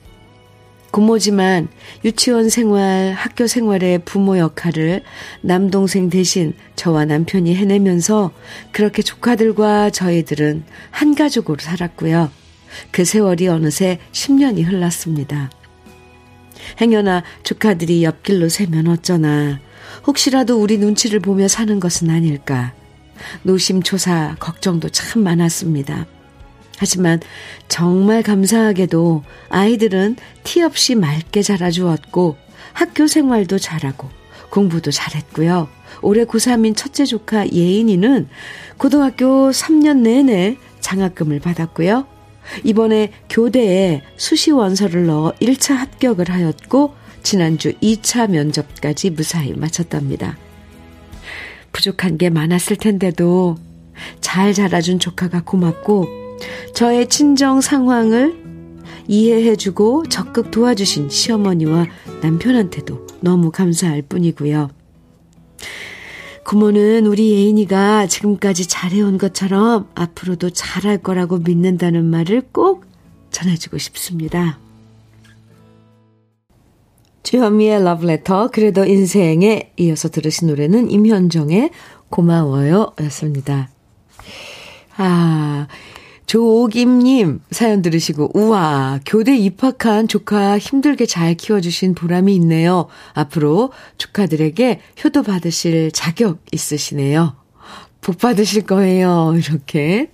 고모지만 0.91 1.69
유치원 2.03 2.49
생활, 2.49 3.13
학교 3.13 3.47
생활의 3.47 3.99
부모 3.99 4.37
역할을 4.37 5.03
남동생 5.41 6.09
대신 6.09 6.53
저와 6.75 7.05
남편이 7.05 7.55
해내면서 7.55 8.31
그렇게 8.71 9.01
조카들과 9.01 9.89
저희들은 9.89 10.63
한 10.91 11.15
가족으로 11.15 11.57
살았고요. 11.59 12.29
그 12.91 13.05
세월이 13.05 13.47
어느새 13.47 13.99
10년이 14.11 14.65
흘렀습니다. 14.65 15.49
행여나 16.79 17.23
조카들이 17.43 18.03
옆길로 18.03 18.49
새면 18.49 18.87
어쩌나 18.87 19.59
혹시라도 20.05 20.61
우리 20.61 20.77
눈치를 20.77 21.19
보며 21.19 21.47
사는 21.47 21.79
것은 21.79 22.09
아닐까 22.09 22.73
노심초사 23.43 24.35
걱정도 24.39 24.89
참 24.89 25.23
많았습니다. 25.23 26.05
하지만 26.81 27.19
정말 27.67 28.23
감사하게도 28.23 29.23
아이들은 29.49 30.15
티 30.43 30.63
없이 30.63 30.95
맑게 30.95 31.43
자라주었고 31.43 32.37
학교 32.73 33.05
생활도 33.05 33.59
잘하고 33.59 34.09
공부도 34.49 34.89
잘했고요. 34.89 35.69
올해 36.01 36.25
고3인 36.25 36.75
첫째 36.75 37.05
조카 37.05 37.47
예인이는 37.47 38.27
고등학교 38.79 39.51
3년 39.51 39.97
내내 39.99 40.57
장학금을 40.79 41.39
받았고요. 41.39 42.07
이번에 42.63 43.11
교대에 43.29 44.01
수시 44.17 44.49
원서를 44.49 45.05
넣어 45.05 45.33
1차 45.33 45.75
합격을 45.75 46.31
하였고 46.31 46.95
지난주 47.21 47.73
2차 47.73 48.27
면접까지 48.27 49.11
무사히 49.11 49.53
마쳤답니다. 49.53 50.35
부족한 51.73 52.17
게 52.17 52.31
많았을 52.31 52.75
텐데도 52.77 53.57
잘 54.19 54.55
자라준 54.55 54.97
조카가 54.97 55.43
고맙고 55.43 56.20
저의 56.73 57.07
친정 57.07 57.61
상황을 57.61 58.41
이해해주고 59.07 60.05
적극 60.07 60.51
도와주신 60.51 61.09
시어머니와 61.09 61.87
남편한테도 62.21 63.07
너무 63.21 63.51
감사할 63.51 64.03
뿐이고요. 64.03 64.69
부모는 66.51 67.05
우리 67.05 67.31
예인이가 67.31 68.07
지금까지 68.07 68.67
잘해온 68.67 69.17
것처럼 69.17 69.87
앞으로도 69.95 70.49
잘할 70.49 70.97
거라고 70.97 71.37
믿는다는 71.37 72.03
말을 72.03 72.41
꼭 72.51 72.83
전해주고 73.29 73.77
싶습니다. 73.77 74.59
주현미의 77.23 77.85
러브레터, 77.85 78.49
그래도 78.51 78.83
인생에 78.83 79.71
이어서 79.77 80.09
들으신 80.09 80.49
노래는 80.49 80.91
임현정의 80.91 81.69
고마워요 82.09 82.91
였습니다. 82.99 83.69
아, 84.97 85.67
조옥임님 86.25 87.41
사연 87.51 87.81
들으시고, 87.81 88.31
우와, 88.33 88.99
교대 89.05 89.35
입학한 89.35 90.07
조카 90.07 90.57
힘들게 90.57 91.05
잘 91.05 91.35
키워주신 91.35 91.95
보람이 91.95 92.33
있네요. 92.35 92.87
앞으로 93.13 93.71
조카들에게 93.97 94.79
효도 95.03 95.23
받으실 95.23 95.91
자격 95.91 96.43
있으시네요. 96.51 97.35
복 98.01 98.17
받으실 98.17 98.63
거예요. 98.63 99.33
이렇게 99.37 100.09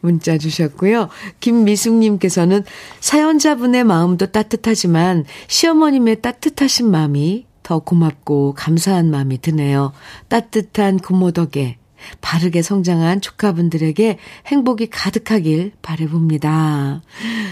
문자 0.00 0.38
주셨고요. 0.38 1.08
김미숙님께서는 1.40 2.64
사연자분의 3.00 3.84
마음도 3.84 4.26
따뜻하지만 4.26 5.24
시어머님의 5.48 6.22
따뜻하신 6.22 6.90
마음이 6.90 7.46
더 7.62 7.78
고맙고 7.78 8.54
감사한 8.54 9.10
마음이 9.10 9.40
드네요. 9.40 9.92
따뜻한 10.28 10.98
고모 10.98 11.32
덕에 11.32 11.78
바르게 12.20 12.62
성장한 12.62 13.20
조카분들에게 13.20 14.18
행복이 14.46 14.88
가득하길 14.88 15.72
바래봅니다. 15.82 17.02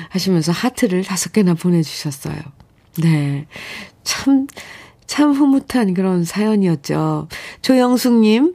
하시면서 0.09 0.53
하트를 0.53 1.05
다섯 1.05 1.33
개나 1.33 1.55
보내주셨어요. 1.55 2.37
네. 2.99 3.47
참, 4.05 4.47
참 5.07 5.33
흐뭇한 5.33 5.95
그런 5.95 6.25
사연이었죠. 6.25 7.29
조영숙님, 7.63 8.55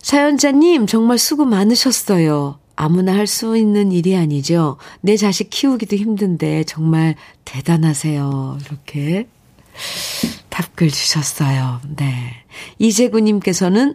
사연자님, 0.00 0.86
정말 0.86 1.18
수고 1.18 1.44
많으셨어요. 1.44 2.58
아무나 2.76 3.14
할 3.14 3.26
수 3.26 3.56
있는 3.56 3.92
일이 3.92 4.16
아니죠. 4.16 4.76
내 5.00 5.16
자식 5.16 5.48
키우기도 5.50 5.96
힘든데 5.96 6.64
정말 6.64 7.14
대단하세요. 7.44 8.58
이렇게 8.66 9.28
답글 10.50 10.90
주셨어요. 10.90 11.80
네. 11.96 12.44
이재구님께서는 12.78 13.94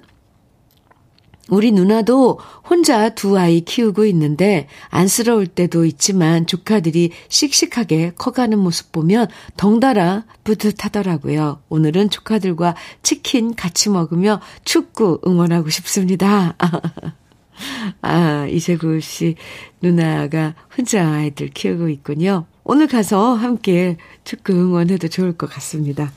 우리 1.50 1.72
누나도 1.72 2.40
혼자 2.70 3.10
두 3.10 3.38
아이 3.38 3.62
키우고 3.62 4.06
있는데 4.06 4.68
안쓰러울 4.90 5.48
때도 5.48 5.86
있지만 5.86 6.46
조카들이 6.46 7.12
씩씩하게 7.28 8.14
커가는 8.18 8.58
모습 8.58 8.92
보면 8.92 9.28
덩달아 9.58 10.26
뿌듯하더라고요. 10.44 11.62
오늘은 11.70 12.10
조카들과 12.10 12.76
치킨 13.02 13.56
같이 13.56 13.90
먹으며 13.90 14.42
축구 14.64 15.20
응원하고 15.26 15.70
싶습니다. 15.70 16.56
아, 18.02 18.48
이세구 18.48 19.02
씨 19.02 19.36
누나가 19.82 20.56
혼자 20.78 21.08
아이들 21.08 21.50
키우고 21.50 21.90
있군요. 21.90 22.46
오늘 22.64 22.88
가서 22.88 23.34
함께 23.34 23.98
축구 24.24 24.54
응원해도 24.54 25.08
좋을 25.08 25.34
것 25.34 25.50
같습니다. 25.50 26.12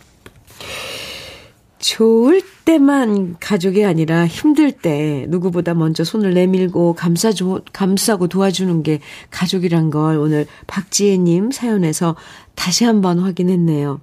좋을 1.82 2.40
때만 2.64 3.36
가족이 3.40 3.84
아니라 3.84 4.26
힘들 4.26 4.70
때 4.70 5.26
누구보다 5.28 5.74
먼저 5.74 6.04
손을 6.04 6.32
내밀고 6.32 6.94
감싸 6.94 7.32
감싸고 7.72 8.28
도와주는 8.28 8.82
게 8.84 9.00
가족이란 9.30 9.90
걸 9.90 10.16
오늘 10.16 10.46
박지혜님 10.68 11.50
사연에서 11.50 12.14
다시 12.54 12.84
한번 12.84 13.18
확인했네요. 13.18 14.00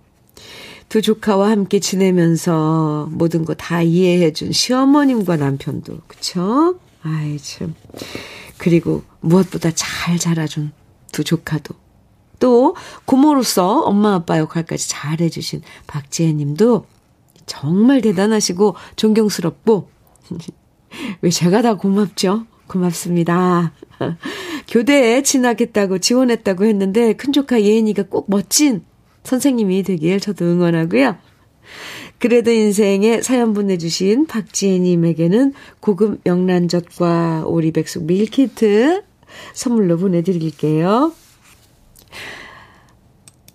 두 0.89 1.01
조카와 1.01 1.49
함께 1.51 1.79
지내면서 1.79 3.07
모든 3.11 3.45
거 3.45 3.53
다 3.53 3.81
이해해준 3.81 4.51
시어머님과 4.51 5.37
남편도 5.37 5.99
그쵸? 6.07 6.75
아이 7.01 7.37
참 7.37 7.75
그리고 8.57 9.03
무엇보다 9.21 9.71
잘 9.73 10.19
자라준 10.19 10.73
두 11.13 11.23
조카도 11.23 11.75
또 12.39 12.75
고모로서 13.05 13.81
엄마 13.83 14.15
아빠 14.15 14.37
역할까지 14.37 14.89
잘 14.89 15.21
해주신 15.21 15.61
박지혜 15.87 16.33
님도 16.33 16.85
정말 17.49 18.01
대단하시고 18.01 18.75
존경스럽고 18.95 19.89
왜 21.21 21.29
제가 21.29 21.61
다 21.63 21.73
고맙죠? 21.75 22.45
고맙습니다. 22.67 23.73
교대에 24.69 25.23
진학했다고 25.23 25.97
지원했다고 25.97 26.65
했는데 26.65 27.13
큰 27.13 27.33
조카 27.33 27.59
예은이가 27.59 28.03
꼭 28.03 28.27
멋진 28.29 28.83
선생님이 29.23 29.83
되길 29.83 30.19
저도 30.19 30.45
응원하고요. 30.45 31.17
그래도 32.19 32.51
인생에 32.51 33.21
사연 33.21 33.53
보내주신 33.53 34.27
박지혜님에게는 34.27 35.53
고급 35.79 36.19
명란젓과 36.23 37.45
오리백숙 37.47 38.05
밀키트 38.05 39.03
선물로 39.53 39.97
보내드릴게요. 39.97 41.13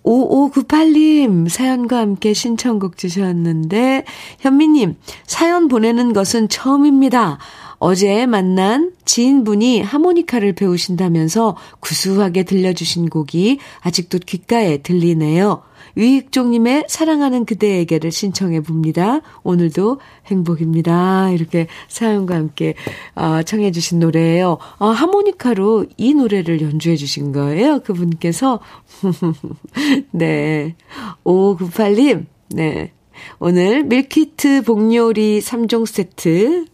5598님 0.05 1.49
사연과 1.49 1.97
함께 1.97 2.33
신청곡 2.33 2.97
주셨는데 2.97 4.05
현미님 4.39 4.95
사연 5.25 5.67
보내는 5.67 6.13
것은 6.13 6.47
처음입니다. 6.47 7.39
어제 7.77 8.25
만난 8.25 8.93
지인분이 9.05 9.81
하모니카를 9.81 10.53
배우신다면서 10.53 11.57
구수하게 11.79 12.43
들려주신 12.43 13.09
곡이 13.09 13.59
아직도 13.81 14.19
귓가에 14.19 14.77
들리네요. 14.77 15.61
위익종님의 15.95 16.85
사랑하는 16.87 17.45
그대에게를 17.45 18.11
신청해 18.11 18.61
봅니다. 18.61 19.21
오늘도 19.43 19.99
행복입니다. 20.27 21.29
이렇게 21.31 21.67
사연과 21.87 22.35
함께 22.35 22.75
어, 23.15 23.41
청해 23.43 23.71
주신 23.71 23.99
노래예요. 23.99 24.57
어, 24.77 24.87
하모니카로 24.87 25.85
이 25.97 26.13
노래를 26.13 26.61
연주해 26.61 26.95
주신 26.95 27.31
거예요. 27.31 27.79
그분께서. 27.79 28.59
네. 30.11 30.75
5598님. 31.23 32.25
네. 32.49 32.91
오늘 33.39 33.83
밀키트 33.85 34.63
복요리 34.63 35.39
3종 35.39 35.85
세트 35.85 36.65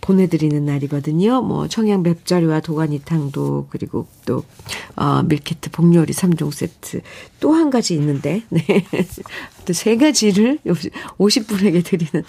보내드리는 0.00 0.64
날이거든요. 0.64 1.42
뭐 1.42 1.68
청양 1.68 2.02
맵자리와 2.02 2.60
도가니탕도 2.60 3.68
그리고 3.70 4.06
또 4.26 4.44
어, 4.96 5.22
밀키트 5.22 5.70
복요리 5.70 6.12
3종 6.12 6.52
세트 6.52 7.00
또 7.40 7.52
한 7.54 7.70
가지 7.70 7.94
있는데 7.94 8.42
네. 8.50 8.62
또 9.64 9.72
세 9.72 9.96
가지를 9.96 10.58
50분에게 10.64 11.84
드리는 11.84 12.24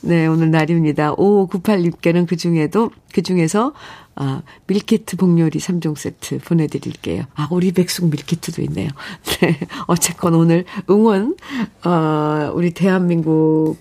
네, 0.00 0.26
오늘 0.26 0.50
날입니다. 0.50 1.14
5598님께는 1.14 2.26
그 2.26 2.36
중에도, 2.36 2.90
그 3.14 3.22
중에서, 3.22 3.72
아, 4.16 4.42
밀키트 4.66 5.16
복요리 5.16 5.58
3종 5.58 5.96
세트 5.96 6.40
보내드릴게요. 6.40 7.24
아, 7.34 7.48
오리백숙 7.50 8.10
밀키트도 8.10 8.60
있네요. 8.64 8.90
네. 9.40 9.58
어쨌건 9.86 10.34
오늘 10.34 10.66
응원, 10.90 11.36
어, 11.84 12.52
우리 12.54 12.72
대한민국의, 12.72 13.76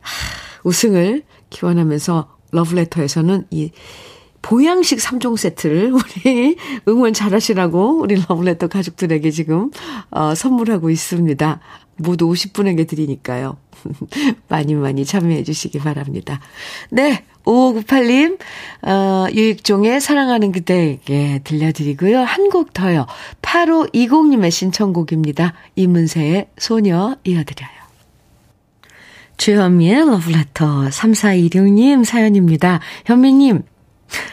하, 0.00 0.47
우승을 0.68 1.22
기원하면서 1.50 2.36
러브레터에서는 2.52 3.46
이 3.50 3.70
보양식 4.42 4.98
3종 4.98 5.36
세트를 5.36 5.92
우리 5.92 6.56
응원 6.86 7.12
잘하시라고 7.12 8.00
우리 8.00 8.16
러브레터 8.28 8.68
가족들에게 8.68 9.30
지금 9.30 9.70
어, 10.10 10.34
선물하고 10.34 10.90
있습니다. 10.90 11.60
모두 11.96 12.28
50분에게 12.28 12.86
드리니까요. 12.86 13.56
많이 14.48 14.74
많이 14.74 15.04
참여해 15.04 15.42
주시기 15.44 15.78
바랍니다. 15.78 16.40
네, 16.90 17.24
5598님, 17.44 18.38
어, 18.82 19.26
유익종의 19.32 20.00
사랑하는 20.00 20.52
그대에게 20.52 21.40
들려드리고요. 21.44 22.20
한 22.20 22.48
곡 22.48 22.72
더요. 22.72 23.06
8520님의 23.42 24.50
신청곡입니다. 24.50 25.54
이문세의 25.76 26.48
소녀 26.58 27.16
이어드려요. 27.24 27.77
주현미의 29.38 30.06
러브레터 30.06 30.88
3426님 30.88 32.04
사연입니다. 32.04 32.80
현미님, 33.06 33.62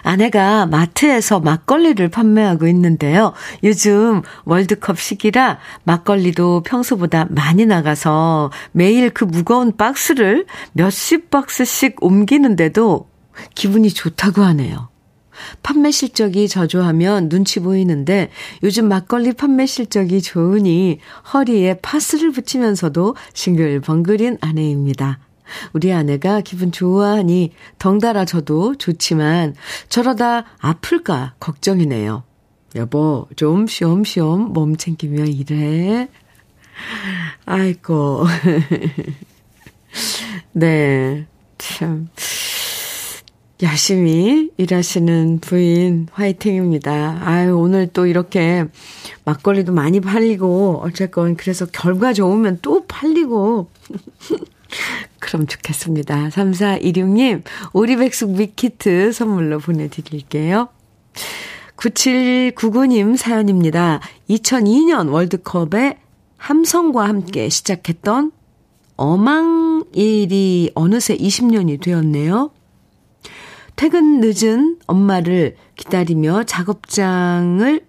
아내가 0.03 0.65
마트에서 0.65 1.39
막걸리를 1.39 2.07
판매하고 2.09 2.67
있는데요. 2.67 3.33
요즘 3.63 4.21
월드컵 4.45 4.99
시기라 4.99 5.59
막걸리도 5.83 6.63
평소보다 6.63 7.27
많이 7.29 7.65
나가서 7.65 8.51
매일 8.71 9.09
그 9.09 9.23
무거운 9.23 9.77
박스를 9.77 10.45
몇십 10.73 11.29
박스씩 11.29 12.03
옮기는데도 12.03 13.07
기분이 13.53 13.89
좋다고 13.89 14.41
하네요. 14.41 14.89
판매 15.63 15.91
실적이 15.91 16.47
저조하면 16.47 17.29
눈치 17.29 17.59
보이는데 17.59 18.29
요즘 18.63 18.87
막걸리 18.87 19.33
판매 19.33 19.65
실적이 19.65 20.21
좋으니 20.21 20.99
허리에 21.33 21.79
파스를 21.81 22.31
붙이면서도 22.31 23.15
싱글벙글인 23.33 24.37
아내입니다. 24.41 25.19
우리 25.73 25.93
아내가 25.93 26.41
기분 26.41 26.71
좋아하니 26.71 27.51
덩달아 27.79 28.25
저도 28.25 28.75
좋지만 28.75 29.55
저러다 29.89 30.45
아플까 30.59 31.35
걱정이네요. 31.39 32.23
여보, 32.75 33.27
좀 33.35 33.67
쉬엄쉬엄 33.67 34.53
몸 34.53 34.75
챙기며 34.75 35.25
일해. 35.25 36.09
아이고. 37.45 38.25
네. 40.51 41.25
참. 41.57 42.09
열심히 43.61 44.51
일하시는 44.57 45.39
부인 45.39 46.07
화이팅입니다. 46.11 47.21
아유, 47.23 47.57
오늘 47.57 47.87
또 47.87 48.05
이렇게 48.05 48.65
막걸리도 49.23 49.71
많이 49.71 50.01
팔리고, 50.01 50.81
어쨌건 50.83 51.37
그래서 51.37 51.65
결과 51.65 52.11
좋으면 52.11 52.59
또 52.61 52.85
팔리고. 52.85 53.69
그럼 55.19 55.47
좋겠습니다. 55.47 56.29
3416님, 56.29 57.43
오리백숙 57.71 58.31
미키트 58.31 59.13
선물로 59.13 59.59
보내드릴게요. 59.59 60.67
9799님 61.77 63.15
사연입니다. 63.15 64.01
2002년 64.29 65.11
월드컵에 65.11 65.97
함성과 66.37 67.07
함께 67.07 67.47
시작했던 67.47 68.31
어망일이 68.97 70.71
어느새 70.75 71.15
20년이 71.17 71.81
되었네요. 71.81 72.51
퇴근 73.75 74.21
늦은 74.21 74.79
엄마를 74.87 75.57
기다리며 75.75 76.43
작업장을, 76.45 77.85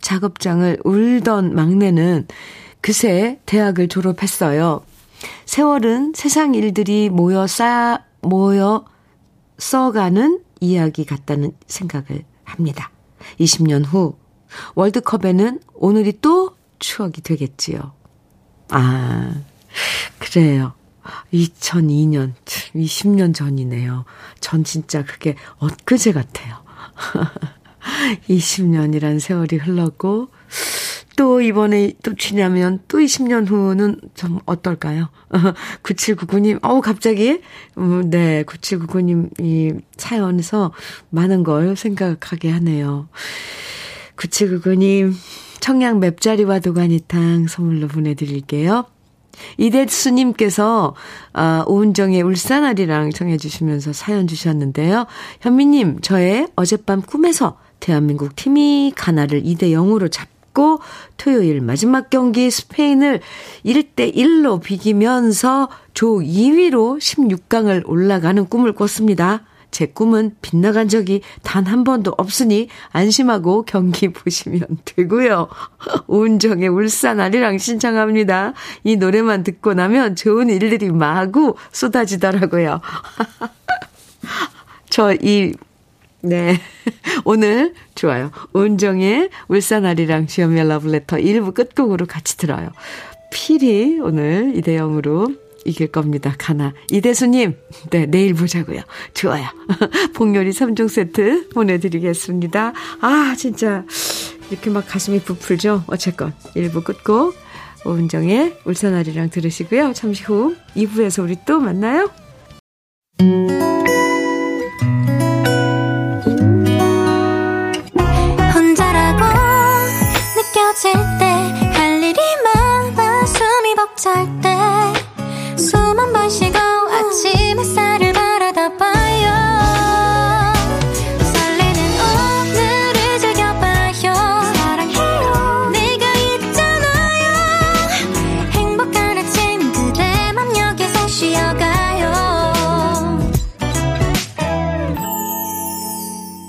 작업장을 0.00 0.78
울던 0.84 1.54
막내는 1.54 2.26
그새 2.80 3.40
대학을 3.46 3.88
졸업했어요. 3.88 4.84
세월은 5.46 6.12
세상 6.14 6.54
일들이 6.54 7.08
모여 7.10 7.46
쌓, 7.46 8.04
모여 8.20 8.84
써가는 9.58 10.40
이야기 10.60 11.04
같다는 11.04 11.52
생각을 11.66 12.24
합니다. 12.44 12.90
20년 13.40 13.84
후 13.86 14.16
월드컵에는 14.74 15.60
오늘이 15.74 16.18
또 16.20 16.54
추억이 16.78 17.14
되겠지요. 17.22 17.92
아, 18.70 19.34
그래요. 20.18 20.77
2002년, 21.32 22.32
20년 22.74 23.34
전이네요. 23.34 24.04
전 24.40 24.64
진짜 24.64 25.04
그게 25.04 25.34
엊그제 25.58 26.12
같아요. 26.12 26.56
20년이란 28.28 29.20
세월이 29.20 29.56
흘렀고, 29.56 30.28
또 31.16 31.40
이번에 31.40 31.94
또 32.04 32.14
지나면 32.14 32.80
또 32.86 32.98
20년 32.98 33.48
후는 33.48 34.00
좀 34.14 34.38
어떨까요? 34.46 35.08
9799님, 35.82 36.60
어우, 36.62 36.80
갑자기, 36.80 37.40
음, 37.76 38.08
네, 38.08 38.44
9799님 38.44 39.40
이 39.40 39.72
사연에서 39.96 40.72
많은 41.10 41.42
걸 41.42 41.76
생각하게 41.76 42.50
하네요. 42.50 43.08
9799님, 44.16 45.12
청양 45.60 45.98
맵자리와 45.98 46.60
도가니탕 46.60 47.48
선물로 47.48 47.88
보내드릴게요. 47.88 48.84
이대수님께서, 49.56 50.94
아, 51.32 51.64
오은정의 51.66 52.22
울산아리랑 52.22 53.10
청해주시면서 53.10 53.92
사연 53.92 54.26
주셨는데요. 54.26 55.06
현미님, 55.40 56.00
저의 56.00 56.48
어젯밤 56.56 57.02
꿈에서 57.02 57.58
대한민국 57.80 58.34
팀이 58.36 58.92
가나를 58.96 59.42
2대 59.42 59.72
0으로 59.72 60.10
잡 60.10 60.28
있고 60.58 60.80
토요일 61.16 61.60
마지막 61.60 62.10
경기 62.10 62.50
스페인을 62.50 63.20
1대 63.64 64.14
1로 64.14 64.60
비기면서 64.60 65.68
조 65.94 66.18
2위로 66.18 66.98
16강을 66.98 67.84
올라가는 67.86 68.44
꿈을 68.44 68.72
꿨습니다. 68.72 69.44
제 69.70 69.86
꿈은 69.86 70.36
빗나간 70.42 70.88
적이 70.88 71.22
단 71.42 71.68
한 71.68 71.84
번도 71.84 72.14
없으니 72.16 72.68
안심하고 72.92 73.64
경기 73.64 74.08
보시면 74.12 74.60
되고요. 74.84 75.48
온정의 76.08 76.68
울산 76.68 77.20
아리랑 77.20 77.58
신청합니다. 77.58 78.54
이 78.84 78.96
노래만 78.96 79.44
듣고 79.44 79.74
나면 79.74 80.16
좋은 80.16 80.48
일들이 80.48 80.90
마구 80.90 81.54
쏟아지더라고요. 81.72 82.80
저 84.90 85.14
이 85.20 85.52
네. 86.20 86.60
오늘 87.24 87.74
좋아요. 87.94 88.30
온정의 88.52 89.30
울산 89.48 89.84
아리랑 89.84 90.26
주현미의 90.26 90.68
러브레터 90.68 91.16
1부 91.18 91.54
끝곡으로 91.54 92.06
같이 92.06 92.36
들어요. 92.36 92.70
필히 93.30 94.00
오늘 94.00 94.52
이대영으로 94.56 95.28
이길 95.68 95.88
겁니다. 95.88 96.34
가나. 96.38 96.72
이대수님, 96.90 97.56
네, 97.90 98.06
내일 98.06 98.34
보자고요. 98.34 98.80
좋아요. 99.12 99.46
복요리 100.14 100.50
3종 100.50 100.88
세트 100.88 101.50
보내드리겠습니다. 101.50 102.72
아, 103.00 103.34
진짜, 103.36 103.84
이렇게 104.50 104.70
막 104.70 104.86
가슴이 104.88 105.20
부풀죠? 105.20 105.84
어쨌건, 105.86 106.32
1부 106.56 106.84
끝곡, 106.84 107.34
온정의 107.84 108.58
울산아리랑 108.64 109.30
들으시고요. 109.30 109.92
잠시 109.92 110.24
후 110.24 110.56
2부에서 110.74 111.22
우리 111.22 111.36
또 111.46 111.60
만나요. 111.60 112.08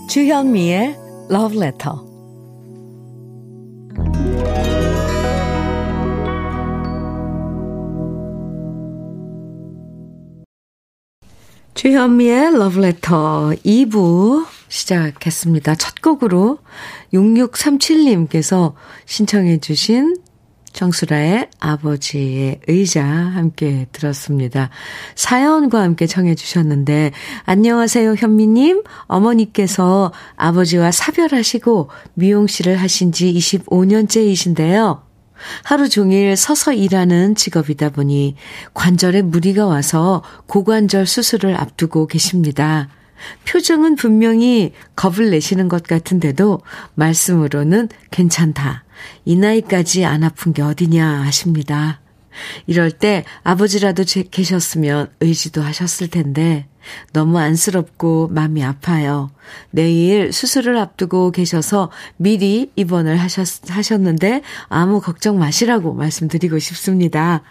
주현미의 0.09 0.95
Love 1.29 1.55
Letter. 1.59 1.93
주현미의 11.75 12.47
Love 12.55 12.83
Letter 12.83 13.61
2부 13.63 14.47
시작했습니다. 14.67 15.75
첫 15.75 16.01
곡으로 16.01 16.57
6637님께서 17.13 18.73
신청해 19.05 19.59
주신 19.59 20.15
정수라의 20.73 21.49
아버지의 21.59 22.61
의자 22.67 23.03
함께 23.05 23.87
들었습니다. 23.91 24.69
사연과 25.15 25.81
함께 25.81 26.07
청해 26.07 26.35
주셨는데 26.35 27.11
안녕하세요 27.45 28.15
현미님 28.15 28.83
어머니께서 29.07 30.11
아버지와 30.35 30.91
사별하시고 30.91 31.89
미용실을 32.13 32.77
하신 32.77 33.11
지 33.11 33.33
25년째이신데요. 33.33 35.01
하루 35.63 35.87
종일 35.89 36.35
서서 36.35 36.73
일하는 36.73 37.35
직업이다 37.35 37.89
보니 37.89 38.35
관절에 38.73 39.21
무리가 39.21 39.65
와서 39.65 40.23
고관절 40.47 41.05
수술을 41.05 41.55
앞두고 41.55 42.07
계십니다. 42.07 42.89
표정은 43.47 43.95
분명히 43.95 44.73
겁을 44.95 45.29
내시는 45.29 45.67
것 45.67 45.83
같은데도 45.83 46.61
말씀으로는 46.95 47.89
괜찮다. 48.11 48.85
이 49.25 49.35
나이까지 49.35 50.05
안 50.05 50.23
아픈 50.23 50.53
게 50.53 50.61
어디냐 50.61 51.23
하십니다. 51.23 52.01
이럴 52.67 52.91
때 52.91 53.23
아버지라도 53.43 54.03
계셨으면 54.31 55.09
의지도 55.19 55.61
하셨을 55.61 56.09
텐데 56.09 56.67
너무 57.13 57.37
안쓰럽고 57.37 58.29
마음이 58.29 58.63
아파요. 58.63 59.31
내일 59.71 60.31
수술을 60.31 60.77
앞두고 60.77 61.31
계셔서 61.31 61.91
미리 62.17 62.71
입원을 62.75 63.17
하셨, 63.17 63.69
하셨는데 63.69 64.41
아무 64.67 65.01
걱정 65.01 65.39
마시라고 65.39 65.93
말씀드리고 65.93 66.59
싶습니다. 66.59 67.41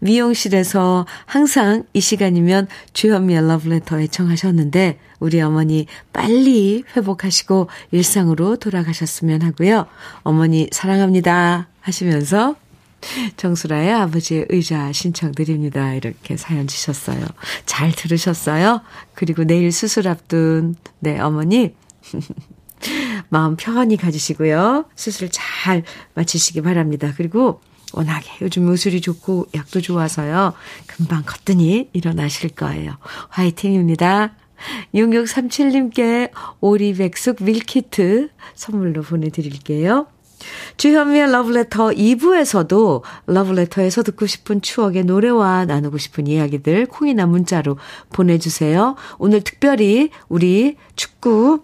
미용실에서 0.00 1.06
항상 1.26 1.84
이 1.92 2.00
시간이면 2.00 2.68
주현미의 2.92 3.46
러브레터 3.46 4.00
애청하셨는데 4.00 4.98
우리 5.20 5.40
어머니 5.40 5.86
빨리 6.12 6.84
회복하시고 6.96 7.68
일상으로 7.90 8.56
돌아가셨으면 8.56 9.42
하고요. 9.42 9.86
어머니 10.22 10.68
사랑합니다 10.72 11.68
하시면서 11.80 12.56
정수라의 13.36 13.92
아버지의 13.92 14.46
의자 14.48 14.92
신청드립니다. 14.92 15.94
이렇게 15.94 16.36
사연 16.36 16.66
주셨어요. 16.66 17.24
잘 17.66 17.92
들으셨어요? 17.92 18.82
그리고 19.14 19.44
내일 19.44 19.72
수술 19.72 20.08
앞둔, 20.08 20.74
네, 21.00 21.18
어머니. 21.18 21.74
마음 23.28 23.56
편히 23.56 23.96
가지시고요. 23.96 24.86
수술 24.94 25.28
잘 25.30 25.82
마치시기 26.14 26.62
바랍니다. 26.62 27.12
그리고 27.16 27.60
워낙에 27.92 28.30
요즘 28.42 28.64
무술이 28.64 29.00
좋고 29.00 29.48
약도 29.54 29.80
좋아서요. 29.80 30.52
금방 30.86 31.22
거뜬히 31.24 31.88
일어나실 31.92 32.50
거예요. 32.50 32.96
화이팅입니다. 33.30 34.34
6637님께 34.94 36.30
오리백숙 36.60 37.42
밀키트 37.42 38.30
선물로 38.54 39.02
보내드릴게요. 39.02 40.06
주현미의 40.76 41.30
러브레터 41.30 41.88
2부에서도 41.88 43.02
러브레터에서 43.26 44.02
듣고 44.02 44.26
싶은 44.26 44.62
추억의 44.62 45.04
노래와 45.04 45.64
나누고 45.64 45.98
싶은 45.98 46.26
이야기들 46.26 46.86
콩이나 46.86 47.26
문자로 47.26 47.78
보내주세요. 48.10 48.96
오늘 49.18 49.42
특별히 49.42 50.10
우리 50.28 50.76
축구 50.96 51.62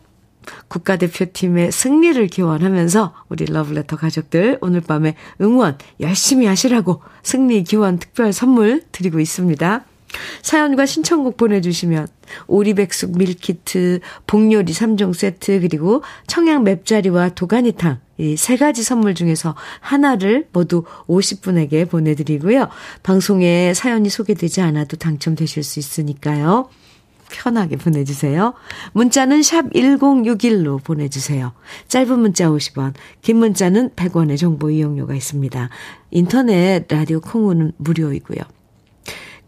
국가대표팀의 0.68 1.72
승리를 1.72 2.26
기원하면서 2.26 3.14
우리 3.28 3.46
러브레터 3.46 3.96
가족들 3.96 4.58
오늘 4.60 4.80
밤에 4.80 5.14
응원 5.40 5.78
열심히 6.00 6.46
하시라고 6.46 7.02
승리 7.22 7.64
기원 7.64 7.98
특별 7.98 8.32
선물 8.32 8.82
드리고 8.92 9.20
있습니다. 9.20 9.84
사연과 10.42 10.86
신청곡 10.86 11.36
보내주시면 11.36 12.06
오리백숙 12.46 13.16
밀키트, 13.16 14.00
복요리 14.26 14.72
3종 14.72 15.14
세트, 15.14 15.60
그리고 15.60 16.02
청양 16.26 16.64
맵자리와 16.64 17.30
도가니탕, 17.30 18.00
이 18.18 18.36
세 18.36 18.56
가지 18.56 18.82
선물 18.82 19.14
중에서 19.14 19.54
하나를 19.80 20.48
모두 20.52 20.84
50분에게 21.08 21.88
보내드리고요. 21.88 22.68
방송에 23.02 23.74
사연이 23.74 24.08
소개되지 24.08 24.60
않아도 24.60 24.96
당첨되실 24.96 25.62
수 25.62 25.78
있으니까요. 25.78 26.68
편하게 27.30 27.76
보내주세요. 27.76 28.54
문자는 28.92 29.42
샵 29.42 29.70
1061로 29.72 30.84
보내주세요. 30.84 31.52
짧은 31.88 32.18
문자 32.18 32.48
50원, 32.48 32.92
긴 33.22 33.38
문자는 33.38 33.90
100원의 33.96 34.38
정보 34.38 34.70
이용료가 34.70 35.14
있습니다. 35.14 35.70
인터넷 36.10 36.86
라디오 36.88 37.20
콩은 37.20 37.72
무료이고요. 37.78 38.53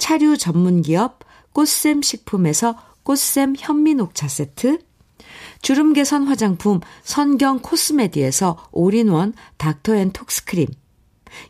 차류 0.00 0.38
전문기업 0.38 1.20
꽃샘 1.52 2.02
식품에서 2.02 2.74
꽃샘 3.02 3.54
현미녹차 3.58 4.28
세트, 4.28 4.78
주름 5.60 5.92
개선 5.92 6.24
화장품 6.24 6.80
선경 7.04 7.60
코스메디에서 7.60 8.70
올인원 8.72 9.34
닥터앤톡스크림, 9.58 10.68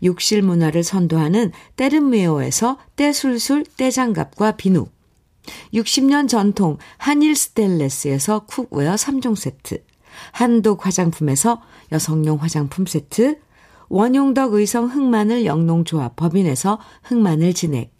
욕실 0.05 0.43
문화를 0.43 0.83
선도하는 0.83 1.53
때르메오에서 1.77 2.77
때술술 2.97 3.65
때장갑과 3.77 4.57
비누 4.57 4.87
60년 5.73 6.29
전통 6.29 6.77
한일 6.99 7.37
스텐레스에서 7.37 8.41
cookware 8.41 8.97
3종 8.97 9.37
세트 9.37 9.83
한독 10.33 10.85
화장품에서 10.85 11.63
여성용 11.93 12.39
화장품 12.43 12.85
세트 12.85 13.39
원용덕 13.89 14.55
의성 14.55 14.87
흑마늘 14.87 15.47
영농조합 15.47 16.17
법인에서 16.17 16.79
흑마늘 17.05 17.55
진액 17.55 18.00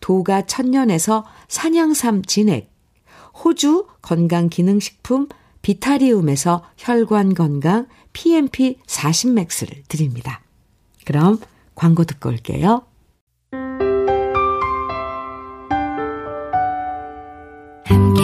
도가 0.00 0.46
천년에서 0.46 1.24
산양삼 1.48 2.24
진액 2.24 2.70
호주 3.44 3.86
건강기능식품 4.02 5.28
비타리움에서 5.62 6.64
혈관건강 6.76 7.86
PMP 8.12 8.78
40맥스를 8.86 9.82
드립니다. 9.88 10.40
그럼 11.04 11.38
광고 11.74 12.04
듣고 12.04 12.30
올게요. 12.30 12.82
함께 17.84 18.19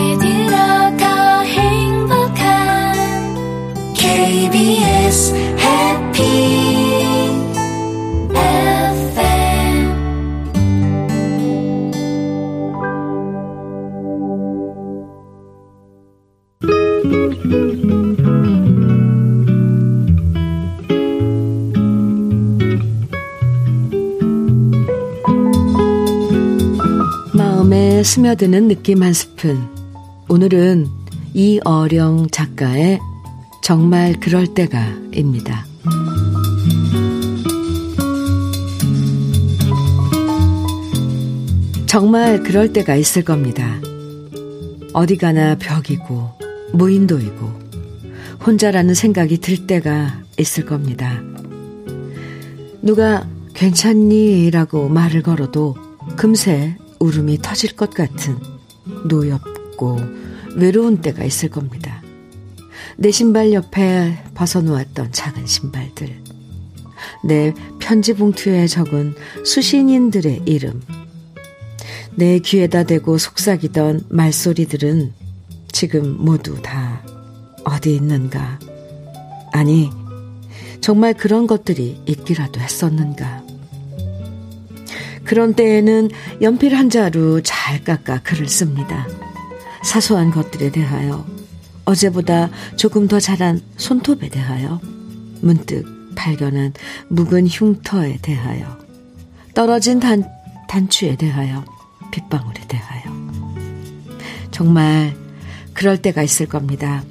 스며드는 28.16 28.68
느낌 28.68 29.02
한 29.02 29.12
스푼. 29.12 29.68
오늘은 30.30 30.86
이어령 31.34 32.28
작가의 32.30 32.98
정말 33.62 34.18
그럴 34.18 34.46
때가입니다. 34.54 35.66
정말 41.84 42.42
그럴 42.42 42.72
때가 42.72 42.96
있을 42.96 43.22
겁니다. 43.22 43.78
어디 44.94 45.18
가나 45.18 45.58
벽이고 45.58 46.30
무인도이고 46.72 47.46
혼자라는 48.46 48.94
생각이 48.94 49.36
들 49.42 49.66
때가 49.66 50.22
있을 50.38 50.64
겁니다. 50.64 51.20
누가 52.80 53.28
괜찮니? 53.52 54.50
라고 54.52 54.88
말을 54.88 55.22
걸어도 55.22 55.76
금세 56.16 56.78
울음이 57.00 57.38
터질 57.42 57.76
것 57.76 57.90
같은 57.90 58.36
노엽고 59.08 59.98
외로운 60.56 61.00
때가 61.00 61.24
있을 61.24 61.50
겁니다. 61.50 62.02
내 62.96 63.10
신발 63.10 63.52
옆에 63.52 64.16
벗어놓았던 64.34 65.12
작은 65.12 65.46
신발들. 65.46 66.22
내 67.24 67.52
편지 67.78 68.14
봉투에 68.14 68.66
적은 68.66 69.14
수신인들의 69.44 70.42
이름. 70.46 70.82
내 72.14 72.38
귀에다 72.38 72.84
대고 72.84 73.18
속삭이던 73.18 74.06
말소리들은 74.08 75.12
지금 75.70 76.16
모두 76.18 76.60
다 76.62 77.02
어디 77.64 77.94
있는가? 77.94 78.58
아니, 79.52 79.90
정말 80.80 81.12
그런 81.14 81.46
것들이 81.46 82.00
있기라도 82.06 82.60
했었는가? 82.60 83.45
그런 85.26 85.54
때에는 85.54 86.08
연필 86.40 86.74
한 86.74 86.88
자루 86.88 87.42
잘 87.44 87.82
깎아 87.82 88.22
글을 88.22 88.48
씁니다. 88.48 89.06
사소한 89.82 90.30
것들에 90.30 90.70
대하여, 90.70 91.26
어제보다 91.84 92.48
조금 92.76 93.08
더 93.08 93.20
자란 93.20 93.60
손톱에 93.76 94.28
대하여, 94.28 94.80
문득 95.42 95.84
발견한 96.14 96.72
묵은 97.08 97.48
흉터에 97.48 98.18
대하여, 98.22 98.78
떨어진 99.52 100.00
단, 100.00 100.24
단추에 100.68 101.16
대하여, 101.16 101.64
빗방울에 102.12 102.60
대하여. 102.68 103.02
정말 104.50 105.14
그럴 105.74 106.00
때가 106.00 106.22
있을 106.22 106.46
겁니다. 106.46 107.04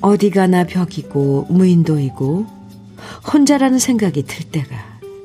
어디 0.00 0.30
가나 0.30 0.64
벽이고 0.64 1.46
무인도이고 1.48 2.46
혼자라는 3.32 3.78
생각이 3.78 4.24
들 4.24 4.44
때가 4.44 4.76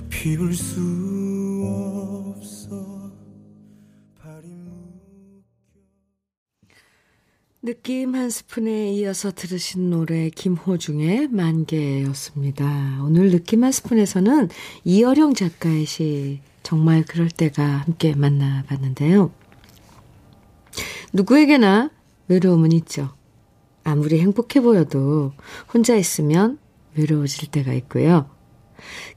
피울 0.09 0.53
수 0.53 0.81
없어 1.65 3.11
느낌 7.63 8.17
한 8.17 8.31
스푼에 8.31 8.93
이어서 8.95 9.31
들으신 9.31 9.91
노래 9.91 10.31
김호중의 10.31 11.29
만개였습니다. 11.29 13.01
오늘 13.05 13.31
느낌 13.31 13.63
한 13.63 13.71
스푼에서는 13.71 14.49
이어령 14.85 15.35
작가의 15.35 15.85
시 15.85 16.41
정말 16.65 17.05
그럴 17.05 17.29
때가 17.29 17.63
함께 17.65 18.15
만나봤는데요. 18.15 19.31
누구에게나 21.13 21.91
외로움은 22.29 22.73
있죠. 22.73 23.11
아무리 23.85 24.21
행복해 24.21 24.61
보여도 24.61 25.33
혼자 25.73 25.97
있으면 25.97 26.59
외로워질 26.95 27.51
때가 27.51 27.73
있고요. 27.75 28.29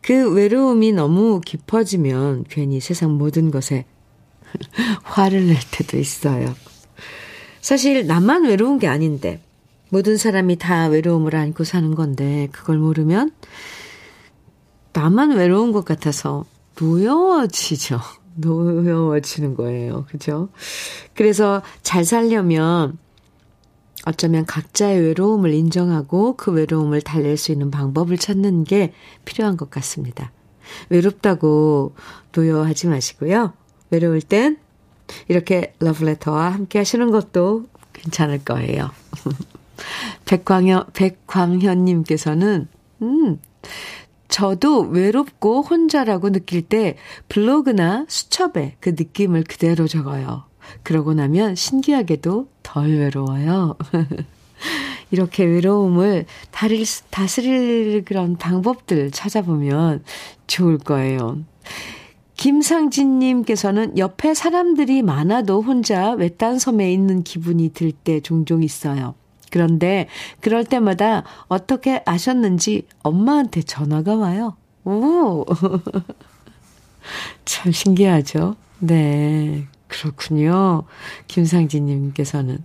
그 0.01 0.31
외로움이 0.33 0.91
너무 0.93 1.41
깊어지면 1.41 2.45
괜히 2.49 2.79
세상 2.79 3.17
모든 3.17 3.51
것에 3.51 3.85
화를 5.03 5.47
낼 5.47 5.57
때도 5.71 5.97
있어요. 5.97 6.53
사실 7.61 8.07
나만 8.07 8.45
외로운 8.45 8.79
게 8.79 8.87
아닌데 8.87 9.41
모든 9.89 10.17
사람이 10.17 10.55
다 10.57 10.87
외로움을 10.87 11.35
안고 11.35 11.63
사는 11.63 11.93
건데 11.95 12.47
그걸 12.51 12.77
모르면 12.77 13.31
나만 14.93 15.31
외로운 15.31 15.71
것 15.71 15.85
같아서 15.85 16.45
노여워지죠. 16.79 17.99
노여워지는 18.35 19.55
거예요. 19.55 20.05
그죠? 20.09 20.49
그래서 21.13 21.61
잘 21.81 22.05
살려면 22.05 22.97
어쩌면 24.05 24.45
각자의 24.45 24.99
외로움을 25.01 25.53
인정하고 25.53 26.35
그 26.35 26.51
외로움을 26.51 27.01
달랠 27.01 27.37
수 27.37 27.51
있는 27.51 27.69
방법을 27.69 28.17
찾는 28.17 28.63
게 28.63 28.93
필요한 29.25 29.57
것 29.57 29.69
같습니다. 29.69 30.31
외롭다고 30.89 31.93
노여워하지 32.33 32.87
마시고요. 32.87 33.53
외로울 33.91 34.21
땐 34.21 34.57
이렇게 35.27 35.73
러브레터와 35.79 36.49
함께 36.49 36.79
하시는 36.79 37.11
것도 37.11 37.67
괜찮을 37.93 38.43
거예요. 38.43 38.89
백광현, 40.25 40.85
백광현님께서는, 40.93 42.67
음, 43.01 43.39
저도 44.31 44.79
외롭고 44.79 45.61
혼자라고 45.61 46.31
느낄 46.31 46.61
때 46.61 46.95
블로그나 47.27 48.05
수첩에 48.07 48.77
그 48.79 48.89
느낌을 48.89 49.43
그대로 49.43 49.87
적어요. 49.87 50.45
그러고 50.83 51.13
나면 51.13 51.55
신기하게도 51.55 52.47
덜 52.63 52.97
외로워요. 52.97 53.75
이렇게 55.11 55.43
외로움을 55.43 56.25
다릴, 56.49 56.85
다스릴 57.09 58.05
그런 58.05 58.37
방법들 58.37 59.11
찾아보면 59.11 60.03
좋을 60.47 60.77
거예요. 60.77 61.39
김상진님께서는 62.37 63.97
옆에 63.97 64.33
사람들이 64.33 65.01
많아도 65.01 65.61
혼자 65.61 66.11
외딴 66.11 66.57
섬에 66.57 66.91
있는 66.91 67.23
기분이 67.23 67.73
들 67.73 67.91
때 67.91 68.21
종종 68.21 68.63
있어요. 68.63 69.13
그런데 69.51 70.07
그럴 70.39 70.65
때마다 70.65 71.23
어떻게 71.47 72.01
아셨는지 72.05 72.87
엄마한테 73.03 73.61
전화가 73.61 74.15
와요. 74.15 74.55
오! 74.85 75.45
참 77.45 77.71
신기하죠? 77.71 78.55
네. 78.79 79.67
그렇군요. 79.87 80.83
김상진 81.27 81.85
님께서는. 81.85 82.63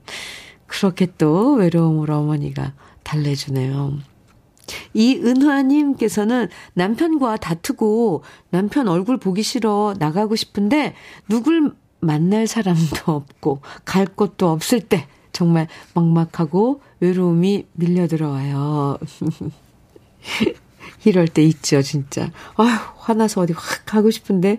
그렇게 0.66 1.08
또 1.18 1.54
외로움을 1.54 2.10
어머니가 2.10 2.72
달래주네요. 3.02 3.98
이은화님께서는 4.94 6.48
남편과 6.74 7.36
다투고 7.36 8.22
남편 8.50 8.88
얼굴 8.88 9.18
보기 9.18 9.42
싫어 9.42 9.94
나가고 9.98 10.34
싶은데 10.34 10.94
누굴 11.28 11.72
만날 12.00 12.46
사람도 12.46 13.12
없고 13.12 13.60
갈 13.84 14.06
곳도 14.06 14.48
없을 14.48 14.80
때 14.80 15.06
정말 15.36 15.68
막막하고 15.92 16.80
외로움이 17.00 17.66
밀려 17.74 18.06
들어와요. 18.08 18.96
이럴 21.04 21.28
때 21.28 21.42
있죠, 21.42 21.82
진짜. 21.82 22.30
아휴, 22.56 22.68
화나서 22.96 23.42
어디 23.42 23.52
확 23.52 23.84
가고 23.84 24.10
싶은데 24.10 24.58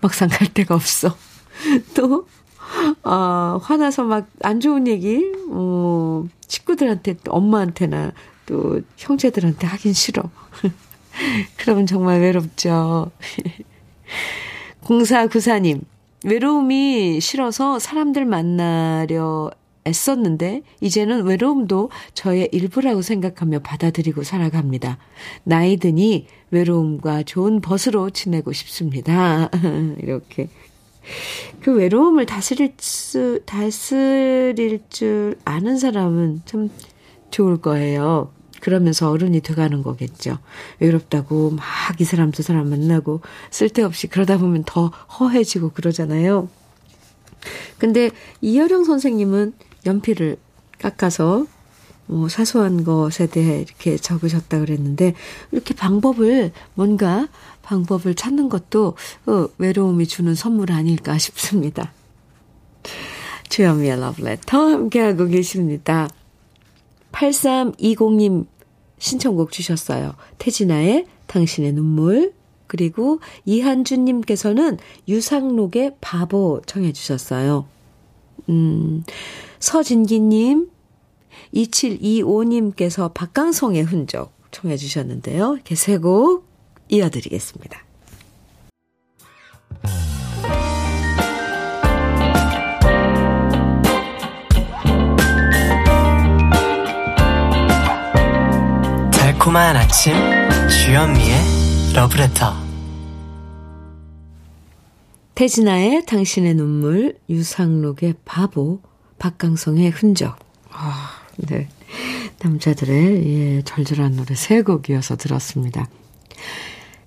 막상 0.00 0.30
갈 0.30 0.48
데가 0.54 0.74
없어. 0.74 1.14
또, 1.94 2.26
아, 3.02 3.58
화나서 3.62 4.04
막 4.04 4.26
안 4.40 4.60
좋은 4.60 4.88
얘기, 4.88 5.22
어, 5.50 6.24
친구들한테, 6.48 7.18
또 7.22 7.32
엄마한테나 7.32 8.12
또 8.46 8.80
형제들한테 8.96 9.66
하긴 9.66 9.92
싫어. 9.92 10.22
그러면 11.58 11.84
정말 11.84 12.22
외롭죠. 12.22 13.10
0494님, 14.82 15.82
외로움이 16.24 17.20
싫어서 17.20 17.78
사람들 17.78 18.24
만나려 18.24 19.50
애썼는데 19.86 20.62
이제는 20.80 21.24
외로움도 21.24 21.90
저의 22.14 22.48
일부라고 22.52 23.02
생각하며 23.02 23.60
받아들이고 23.60 24.22
살아갑니다. 24.22 24.98
나이 25.44 25.76
드니 25.76 26.26
외로움과 26.50 27.22
좋은 27.24 27.60
벗으로 27.60 28.10
지내고 28.10 28.52
싶습니다. 28.52 29.50
이렇게 30.00 30.48
그 31.60 31.74
외로움을 31.74 32.26
다스릴 32.26 32.74
수 32.78 33.40
다스릴 33.44 34.80
줄 34.88 35.36
아는 35.44 35.78
사람은 35.78 36.42
참 36.46 36.70
좋을 37.30 37.60
거예요. 37.60 38.32
그러면서 38.60 39.10
어른이 39.10 39.42
돼가는 39.42 39.82
거겠죠. 39.82 40.38
외롭다고 40.80 41.50
막 41.50 41.64
이 42.00 42.04
사람 42.04 42.32
저 42.32 42.42
사람 42.42 42.70
만나고 42.70 43.20
쓸데없이 43.50 44.08
그러다 44.08 44.38
보면 44.38 44.64
더 44.64 44.88
허해지고 44.88 45.70
그러잖아요. 45.70 46.48
근데 47.78 48.10
이여령 48.40 48.84
선생님은 48.84 49.52
연필을 49.86 50.36
깎아서 50.78 51.46
뭐 52.06 52.28
사소한 52.28 52.84
것에 52.84 53.26
대해 53.26 53.60
이렇게 53.60 53.96
적으셨다 53.96 54.60
그랬는데 54.60 55.14
이렇게 55.52 55.74
방법을 55.74 56.52
뭔가 56.74 57.28
방법을 57.62 58.14
찾는 58.14 58.48
것도 58.50 58.96
어, 59.26 59.48
외로움이 59.58 60.06
주는 60.06 60.34
선물 60.34 60.72
아닐까 60.72 61.16
싶습니다. 61.18 61.92
주현미의 63.48 64.00
러브레터 64.00 64.58
함께하고 64.58 65.26
계십니다. 65.26 66.08
8320님 67.12 68.46
신청곡 68.98 69.52
주셨어요. 69.52 70.14
태진아의 70.38 71.06
당신의 71.26 71.72
눈물 71.72 72.32
그리고 72.66 73.20
이한준님께서는 73.44 74.78
유상록의 75.08 75.96
바보 76.00 76.60
청해 76.66 76.92
주셨어요. 76.92 77.66
음, 78.48 79.04
서진기님, 79.64 80.68
2725님께서 81.54 83.12
박강성의 83.14 83.82
흔적 83.82 84.34
청해 84.50 84.76
주셨는데요. 84.76 85.54
이렇게 85.54 85.74
세 85.74 85.98
곡 85.98 86.46
이어드리겠습니다. 86.90 87.82
달콤한 99.12 99.76
아침 99.76 100.12
주현미의 100.68 101.94
러브레터 101.94 102.52
태진아의 105.34 106.04
당신의 106.06 106.54
눈물, 106.54 107.18
유상록의 107.28 108.14
바보, 108.24 108.80
박강성의 109.18 109.90
흔적. 109.90 110.36
아, 110.70 111.10
네. 111.36 111.68
남자들의 112.42 113.26
예, 113.26 113.62
절절한 113.62 114.16
노래 114.16 114.34
세 114.34 114.62
곡 114.62 114.90
이어서 114.90 115.16
들었습니다. 115.16 115.88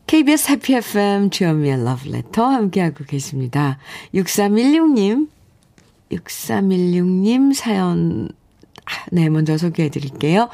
KBS 0.08 0.52
해피 0.52 0.74
FM 0.76 1.30
주현미의 1.30 1.84
러브레터 1.84 2.46
함께하고 2.46 3.04
계십니다. 3.04 3.78
6316님, 4.14 5.28
6316님 6.12 7.54
사연, 7.54 8.30
아, 8.86 9.06
네, 9.12 9.28
먼저 9.30 9.58
소개해 9.58 9.90
드릴게요. 9.90 10.48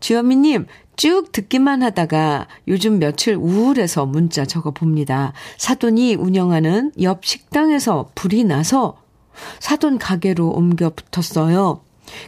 주현미님, 0.00 0.66
쭉 0.96 1.32
듣기만 1.32 1.82
하다가 1.82 2.46
요즘 2.68 2.98
며칠 2.98 3.34
우울해서 3.34 4.04
문자 4.04 4.44
적어 4.44 4.70
봅니다. 4.70 5.32
사돈이 5.56 6.16
운영하는 6.16 6.92
옆 7.00 7.24
식당에서 7.24 8.10
불이 8.14 8.44
나서 8.44 8.99
사돈 9.58 9.98
가게로 9.98 10.50
옮겨 10.50 10.90
붙었어요. 10.90 11.82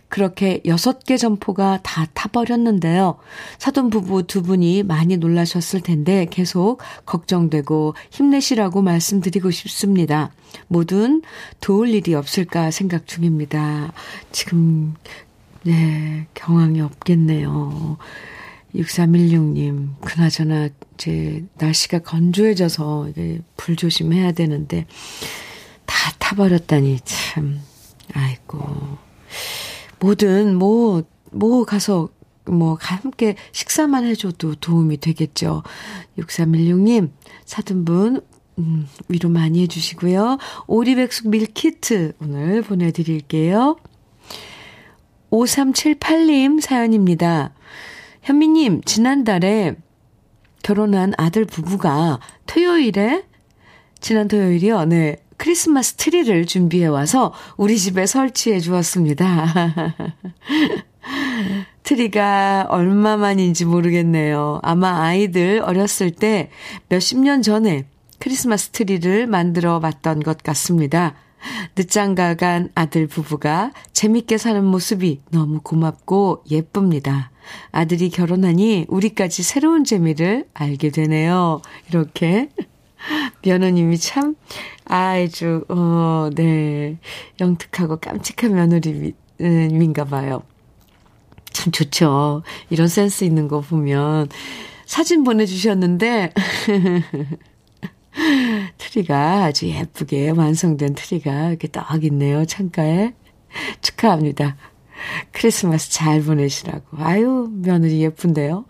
그렇게 0.09 0.61
여섯 0.66 1.05
개 1.05 1.16
점포가 1.16 1.81
다 1.83 2.07
타버렸는데요. 2.14 3.16
사돈 3.59 3.90
부부 3.90 4.27
두 4.27 4.42
분이 4.42 4.83
많이 4.85 5.16
놀라셨을 5.16 5.81
텐데 5.81 6.27
계속 6.31 6.81
걱정되고 7.07 7.94
힘내시라고 8.11 8.83
말씀드리고 8.83 9.51
싶습니다. 9.51 10.31
모든 10.68 11.22
도울 11.61 11.90
일이 11.90 12.14
없을까 12.14 12.70
생각 12.70 13.07
중입니다. 13.07 13.92
지금, 14.31 14.94
네, 15.65 16.27
경황이 16.35 16.81
없겠네요. 16.81 17.98
6316님, 18.75 20.00
그나저나, 20.00 20.69
이제, 20.94 21.44
날씨가 21.58 22.00
건조해져서, 22.00 23.10
이제, 23.10 23.40
불 23.56 23.77
조심해야 23.77 24.33
되는데, 24.33 24.87
다 25.93 26.11
타버렸다니, 26.19 27.01
참, 27.05 27.61
아이고. 28.15 28.59
뭐든, 30.01 30.57
뭐, 30.57 31.03
뭐 31.31 31.65
가서, 31.65 32.09
뭐, 32.47 32.79
함께 32.81 33.37
식사만 33.53 34.07
해줘도 34.07 34.55
도움이 34.55 34.97
되겠죠. 34.97 35.63
6316님, 36.19 37.11
사둔 37.45 37.85
분, 37.85 38.23
음, 38.59 38.88
위로 39.09 39.29
많이 39.29 39.61
해주시고요. 39.63 40.38
오리백숙 40.67 41.29
밀키트 41.29 42.15
오늘 42.23 42.63
보내드릴게요. 42.63 43.77
5378님 45.31 46.63
사연입니다. 46.63 47.53
현미님, 48.23 48.81
지난달에 48.85 49.77
결혼한 50.63 51.13
아들 51.19 51.45
부부가 51.45 52.19
토요일에, 52.47 53.25
지난 54.01 54.29
토요일이요, 54.29 54.87
네, 54.87 55.21
크리스마스 55.43 55.95
트리를 55.95 56.47
준비해 56.47 56.87
와서 56.87 57.33
우리 57.57 57.77
집에 57.77 58.07
설치해 58.07 58.61
주었습니다. 58.61 59.85
트리가 61.83 62.69
얼마만인지 62.69 63.65
모르겠네요. 63.65 64.61
아마 64.63 65.03
아이들 65.03 65.61
어렸을 65.61 66.13
때 66.13 66.49
몇십 66.88 67.19
년 67.19 67.43
전에 67.43 67.88
크리스마스 68.21 68.69
트리를 68.69 69.27
만들어 69.27 69.81
봤던 69.81 70.21
것 70.21 70.45
같습니다. 70.45 71.17
늦장가 71.77 72.35
간 72.35 72.69
아들 72.77 73.09
부부가 73.09 73.73
재밌게 73.93 74.38
사는 74.38 74.65
모습이 74.65 75.23
너무 75.33 75.61
고맙고 75.61 76.45
예쁩니다. 76.53 77.33
아들이 77.73 78.11
결혼하니 78.11 78.87
우리까지 78.88 79.43
새로운 79.43 79.83
재미를 79.83 80.47
알게 80.55 80.90
되네요. 80.90 81.63
이렇게. 81.88 82.49
며느님이 83.42 83.98
참, 83.98 84.37
아주, 84.85 85.65
어, 85.69 86.31
네. 86.35 86.98
영특하고 87.40 87.96
깜찍한 87.96 88.55
며느님인가 88.55 90.05
봐요. 90.05 90.42
참 91.53 91.73
좋죠. 91.73 92.42
이런 92.71 92.88
센스 92.88 93.25
있는 93.25 93.48
거 93.48 93.61
보면. 93.61 94.29
사진 94.87 95.25
보내 95.25 95.46
주셨는데, 95.46 96.33
트리가 98.79 99.44
아주 99.44 99.69
예쁘게 99.69 100.31
완성된 100.31 100.94
트리가 100.94 101.48
이렇게 101.48 101.69
딱 101.69 102.05
있네요. 102.05 102.44
창가에. 102.44 103.15
축하합니다. 103.81 104.57
크리스마스 105.33 105.90
잘 105.90 106.23
보내시라고. 106.23 106.85
아유, 106.98 107.50
며느리 107.53 108.03
예쁜데요. 108.03 108.65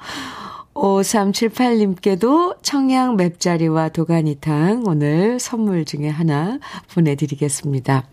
5378님께도 0.75 2.62
청양 2.62 3.16
맵자리와 3.16 3.91
도가니탕 3.91 4.85
오늘 4.87 5.39
선물 5.39 5.85
중에 5.85 6.09
하나 6.09 6.59
보내드리겠습니다. 6.95 8.09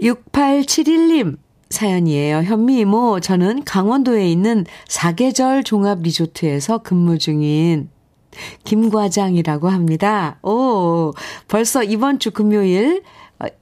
6871님 0.00 1.36
사연이에요. 1.68 2.42
현미 2.42 2.80
이모, 2.80 3.20
저는 3.20 3.64
강원도에 3.64 4.28
있는 4.28 4.66
사계절 4.88 5.62
종합 5.62 6.00
리조트에서 6.02 6.78
근무 6.78 7.18
중인 7.18 7.88
김과장이라고 8.64 9.68
합니다. 9.68 10.38
오, 10.42 11.12
벌써 11.48 11.82
이번 11.84 12.18
주 12.18 12.32
금요일 12.32 13.02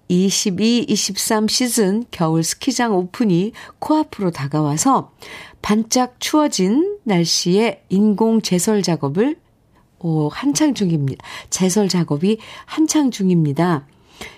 22, 0.08 0.86
23 0.88 1.48
시즌 1.48 2.04
겨울 2.10 2.42
스키장 2.42 2.94
오픈이 2.94 3.52
코앞으로 3.78 4.30
다가와서 4.30 5.12
반짝 5.62 6.16
추워진 6.18 6.98
날씨에 7.04 7.84
인공 7.88 8.40
제설 8.40 8.82
작업을 8.82 9.36
오, 10.00 10.28
한창 10.28 10.74
중입니다. 10.74 11.24
제설 11.50 11.88
작업이 11.88 12.38
한창 12.66 13.10
중입니다. 13.10 13.86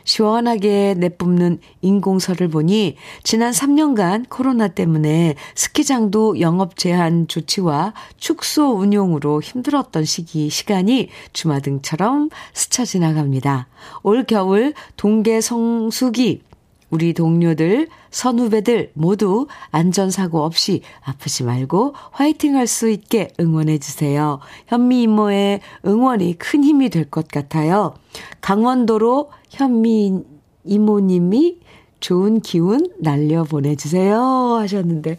시원하게 0.05 0.95
내뿜는 0.99 1.61
인공설을 1.83 2.49
보니 2.49 2.97
지난 3.23 3.53
3년간 3.53 4.27
코로나 4.29 4.69
때문에 4.69 5.35
스키장도 5.55 6.41
영업 6.41 6.77
제한 6.77 7.29
조치와 7.29 7.95
축소 8.17 8.73
운용으로 8.77 9.41
힘들었던 9.41 10.05
시기, 10.05 10.51
시간이 10.51 11.09
주마등처럼 11.33 12.31
스쳐 12.53 12.85
지나갑니다. 12.85 13.69
올 14.03 14.25
겨울 14.25 14.75
동계 14.97 15.41
성수기 15.41 16.43
우리 16.91 17.15
동료들, 17.15 17.87
선후배들 18.11 18.91
모두 18.95 19.47
안전사고 19.71 20.43
없이 20.43 20.83
아프지 21.05 21.45
말고 21.45 21.95
화이팅 22.11 22.57
할 22.57 22.67
수 22.67 22.91
있게 22.91 23.29
응원해주세요. 23.39 24.41
현미 24.67 25.03
이모의 25.03 25.61
응원이 25.87 26.39
큰 26.39 26.65
힘이 26.65 26.91
될 26.91 27.09
것 27.09 27.29
같아요. 27.29 27.95
강원도로 28.41 29.31
현미 29.51 30.23
이모님이 30.65 31.59
좋은 32.01 32.41
기운 32.41 32.91
날려 32.99 33.45
보내주세요. 33.45 34.19
하셨는데, 34.61 35.19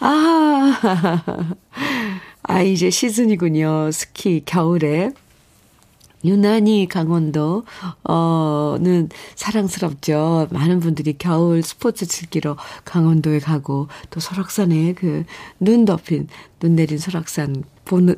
아, 0.00 0.80
아, 2.42 2.62
이제 2.62 2.90
시즌이군요. 2.90 3.90
스키, 3.92 4.42
겨울에. 4.44 5.12
유난히 6.24 6.88
강원도, 6.88 7.64
어,는 8.02 9.08
사랑스럽죠. 9.36 10.48
많은 10.50 10.80
분들이 10.80 11.16
겨울 11.16 11.62
스포츠 11.62 12.06
즐기러 12.06 12.56
강원도에 12.84 13.38
가고, 13.38 13.86
또 14.10 14.18
설악산에 14.18 14.94
그 14.94 15.24
눈 15.60 15.84
덮인, 15.84 16.26
눈 16.58 16.74
내린 16.74 16.98
설악산 16.98 17.62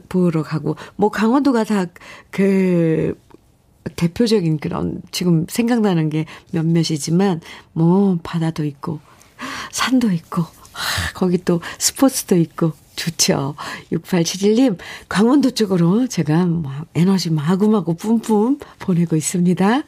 보러 0.08 0.42
가고, 0.42 0.76
뭐 0.96 1.10
강원도가 1.10 1.64
다 1.64 1.84
그, 2.30 3.18
대표적인 4.00 4.58
그런 4.60 5.02
지금 5.10 5.44
생각나는 5.46 6.08
게 6.08 6.24
몇몇이지만 6.52 7.42
뭐 7.74 8.18
바다도 8.22 8.64
있고 8.64 8.98
산도 9.72 10.10
있고 10.12 10.42
거기 11.14 11.36
또 11.44 11.60
스포츠도 11.78 12.36
있고 12.36 12.72
좋죠. 12.96 13.56
6871님 13.92 14.78
강원도 15.08 15.50
쪽으로 15.50 16.06
제가 16.06 16.46
막 16.46 16.86
에너지 16.94 17.30
마구마구 17.30 17.94
뿜뿜 17.94 18.58
보내고 18.78 19.16
있습니다. 19.16 19.82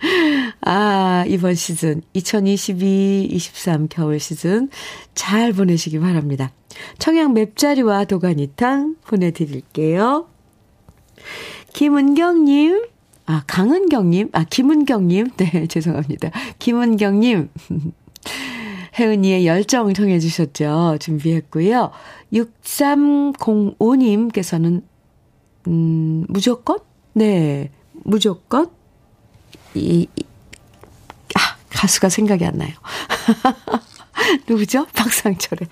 아, 0.62 1.24
이번 1.26 1.54
시즌 1.54 2.00
2022-23 2.14 3.88
겨울 3.90 4.20
시즌 4.20 4.70
잘 5.14 5.52
보내시기 5.52 5.98
바랍니다. 5.98 6.50
청양 6.98 7.34
맵자리와 7.34 8.04
도가니탕 8.04 8.96
보내드릴게요. 9.06 10.28
김은경님, 11.74 12.86
아, 13.30 13.42
강은경님, 13.46 14.30
아, 14.32 14.44
김은경님, 14.44 15.32
네, 15.36 15.66
죄송합니다. 15.76 16.30
김은경님, 16.58 17.50
혜은이의 18.98 19.46
열정 19.46 19.92
청해 19.92 20.18
주셨죠. 20.18 20.96
준비했고요. 20.98 21.90
6305님께서는, 22.32 24.82
음, 25.66 26.24
무조건? 26.26 26.78
네, 27.12 27.70
무조건? 27.92 28.70
이, 29.74 30.08
이 30.16 30.24
아, 31.34 31.40
가수가 31.68 32.08
생각이 32.08 32.46
안 32.46 32.56
나요. 32.56 32.72
누구죠? 34.48 34.86
박상철의. 34.94 35.68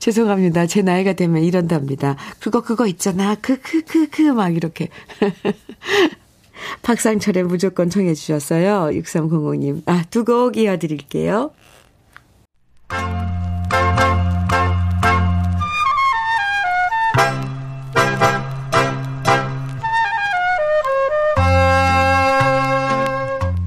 죄송합니다. 0.00 0.66
제 0.66 0.82
나이가 0.82 1.12
되면 1.12 1.42
이런답니다. 1.44 2.16
그거, 2.40 2.62
그거 2.62 2.86
있잖아. 2.86 3.36
그, 3.40 3.60
그, 3.60 3.82
그, 3.84 4.08
그, 4.10 4.22
막 4.22 4.56
이렇게. 4.56 4.88
박상철의 6.82 7.44
무조건 7.44 7.88
청해 7.90 8.14
주셨어요. 8.14 8.90
6300님. 8.98 9.82
아, 9.86 10.04
두 10.10 10.24
곡 10.24 10.56
이어드릴게요. 10.56 11.52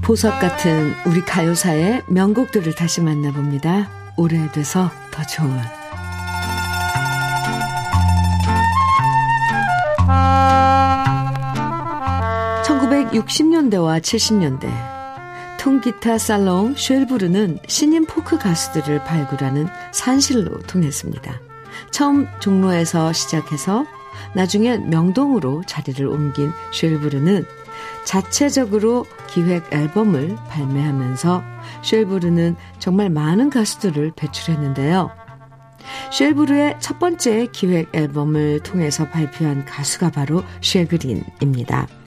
보석 0.02 0.38
같은 0.38 0.92
우리 1.06 1.20
가요사의 1.22 2.02
명곡들을 2.08 2.74
다시 2.74 3.00
만나봅니다. 3.00 3.88
오래돼서 4.16 4.90
더 5.10 5.22
좋은 5.24 5.83
1960년대와 13.14 14.00
70년대 14.00 14.68
통기타 15.58 16.18
살롱 16.18 16.74
쉘부르는 16.76 17.58
신인 17.66 18.04
포크 18.06 18.38
가수들을 18.38 19.04
발굴하는 19.04 19.66
산실로 19.92 20.58
통했습니다. 20.62 21.40
처음 21.90 22.26
종로에서 22.40 23.12
시작해서 23.12 23.86
나중에 24.34 24.78
명동으로 24.78 25.62
자리를 25.66 26.06
옮긴 26.06 26.50
쉘부르는 26.72 27.46
자체적으로 28.04 29.06
기획 29.28 29.72
앨범을 29.72 30.36
발매하면서 30.48 31.42
쉘부르는 31.82 32.56
정말 32.78 33.10
많은 33.10 33.50
가수들을 33.50 34.12
배출했는데요. 34.16 35.10
쉘부르의 36.12 36.76
첫 36.80 36.98
번째 36.98 37.48
기획 37.52 37.94
앨범을 37.94 38.60
통해서 38.60 39.08
발표한 39.08 39.64
가수가 39.64 40.10
바로 40.10 40.42
쉐그린입니다. 40.60 42.03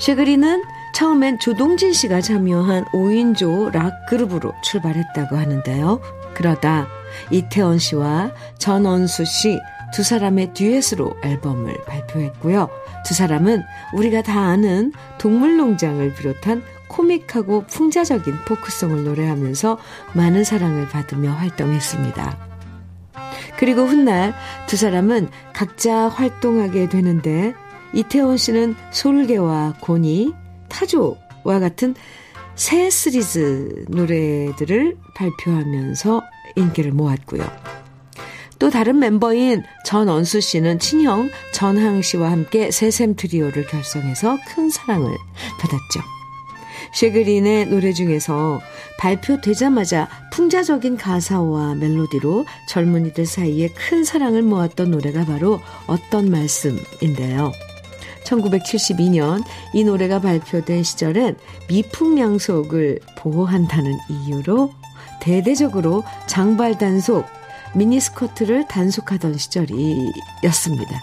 쉐그리는 0.00 0.64
처음엔 0.94 1.38
조동진 1.38 1.92
씨가 1.92 2.20
참여한 2.20 2.84
5인조 2.86 3.72
락 3.72 4.06
그룹으로 4.06 4.52
출발했다고 4.62 5.36
하는데요. 5.36 6.00
그러다 6.34 6.88
이태원 7.30 7.78
씨와 7.78 8.32
전원수 8.58 9.24
씨 9.24 9.58
두 9.92 10.02
사람의 10.02 10.54
듀엣으로 10.54 11.16
앨범을 11.22 11.84
발표했고요. 11.86 12.68
두 13.04 13.14
사람은 13.14 13.62
우리가 13.94 14.22
다 14.22 14.40
아는 14.40 14.92
동물농장을 15.18 16.14
비롯한 16.14 16.62
코믹하고 16.88 17.64
풍자적인 17.66 18.34
포크송을 18.46 19.04
노래하면서 19.04 19.78
많은 20.14 20.44
사랑을 20.44 20.88
받으며 20.88 21.32
활동했습니다. 21.32 22.50
그리고 23.58 23.84
훗날 23.84 24.34
두 24.66 24.76
사람은 24.76 25.28
각자 25.52 26.08
활동하게 26.08 26.88
되는데 26.88 27.54
이태원 27.92 28.36
씨는 28.36 28.76
솔개와 28.90 29.74
고니, 29.80 30.32
타조와 30.68 31.58
같은 31.60 31.94
새 32.54 32.90
시리즈 32.90 33.84
노래들을 33.88 34.96
발표하면서 35.14 36.22
인기를 36.56 36.92
모았고요. 36.92 37.42
또 38.58 38.68
다른 38.68 38.98
멤버인 38.98 39.62
전언수 39.86 40.42
씨는 40.42 40.78
친형 40.78 41.30
전항 41.54 42.02
씨와 42.02 42.30
함께 42.30 42.70
새샘 42.70 43.16
트리오를 43.16 43.66
결성해서 43.66 44.38
큰 44.46 44.68
사랑을 44.68 45.10
받았죠. 45.58 46.00
쉐그린의 46.92 47.66
노래 47.68 47.92
중에서 47.92 48.60
발표되자마자 48.98 50.08
풍자적인 50.32 50.98
가사와 50.98 51.76
멜로디로 51.76 52.44
젊은이들 52.68 53.24
사이에 53.24 53.68
큰 53.68 54.04
사랑을 54.04 54.42
모았던 54.42 54.90
노래가 54.90 55.24
바로 55.24 55.60
어떤 55.86 56.30
말씀인데요. 56.30 57.52
1972년 58.30 59.42
이 59.74 59.84
노래가 59.84 60.20
발표된 60.20 60.82
시절엔 60.82 61.36
미풍 61.68 62.18
양속을 62.18 63.00
보호한다는 63.16 63.98
이유로 64.08 64.72
대대적으로 65.20 66.02
장발 66.26 66.78
단속, 66.78 67.26
미니스커트를 67.74 68.66
단속하던 68.68 69.36
시절이었습니다. 69.36 71.00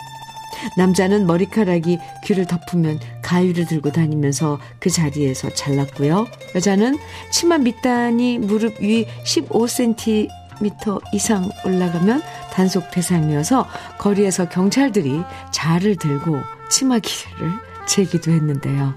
남자는 0.75 1.27
머리카락이 1.27 1.99
귀를 2.23 2.45
덮으면 2.45 2.99
가위를 3.21 3.67
들고 3.67 3.91
다니면서 3.91 4.59
그 4.79 4.89
자리에서 4.89 5.49
잘랐고요. 5.51 6.25
여자는 6.55 6.97
치마 7.31 7.59
밑단이 7.59 8.39
무릎 8.39 8.81
위 8.81 9.05
15cm 9.23 10.27
이상 11.13 11.49
올라가면 11.63 12.21
단속 12.51 12.89
대상이어서 12.89 13.67
거리에서 13.99 14.49
경찰들이 14.49 15.21
자를 15.51 15.95
들고 15.95 16.56
치마기를 16.69 17.51
재기도 17.85 18.31
했는데요. 18.31 18.93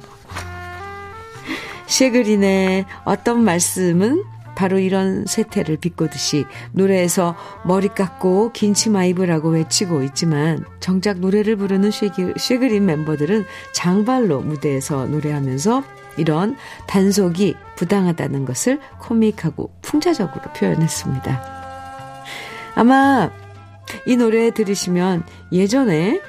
쉐그린의 1.86 2.86
어떤 3.04 3.42
말씀은 3.42 4.24
바로 4.54 4.78
이런 4.78 5.24
세태를 5.26 5.78
비꼬듯이 5.78 6.44
노래에서 6.72 7.34
머리 7.64 7.88
깎고 7.88 8.52
긴 8.52 8.74
치마 8.74 9.04
입으라고 9.06 9.50
외치고 9.50 10.02
있지만 10.02 10.64
정작 10.80 11.18
노래를 11.18 11.56
부르는 11.56 11.90
쉐그린 11.90 12.84
멤버들은 12.84 13.44
장발로 13.72 14.42
무대에서 14.42 15.06
노래하면서 15.06 15.82
이런 16.18 16.56
단속이 16.86 17.54
부당하다는 17.76 18.44
것을 18.44 18.80
코믹하고 18.98 19.72
풍자적으로 19.80 20.52
표현했습니다. 20.52 21.42
아마 22.74 23.30
이 24.06 24.16
노래 24.16 24.50
들으시면 24.50 25.24
예전에 25.52 26.20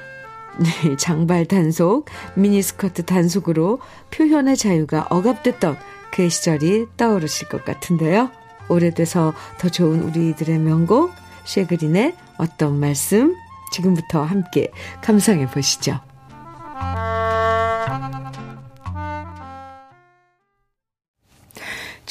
네, 0.58 0.96
장발 0.96 1.46
단속, 1.46 2.06
미니스커트 2.34 3.04
단속으로 3.04 3.80
표현의 4.10 4.56
자유가 4.56 5.06
억압됐던 5.10 5.78
그 6.12 6.28
시절이 6.28 6.86
떠오르실 6.96 7.48
것 7.48 7.64
같은데요. 7.64 8.30
오래돼서 8.68 9.32
더 9.58 9.68
좋은 9.68 10.02
우리들의 10.02 10.58
명곡, 10.58 11.12
쉐그린의 11.44 12.14
어떤 12.38 12.78
말씀, 12.78 13.34
지금부터 13.72 14.22
함께 14.22 14.70
감상해 15.02 15.46
보시죠. 15.46 16.00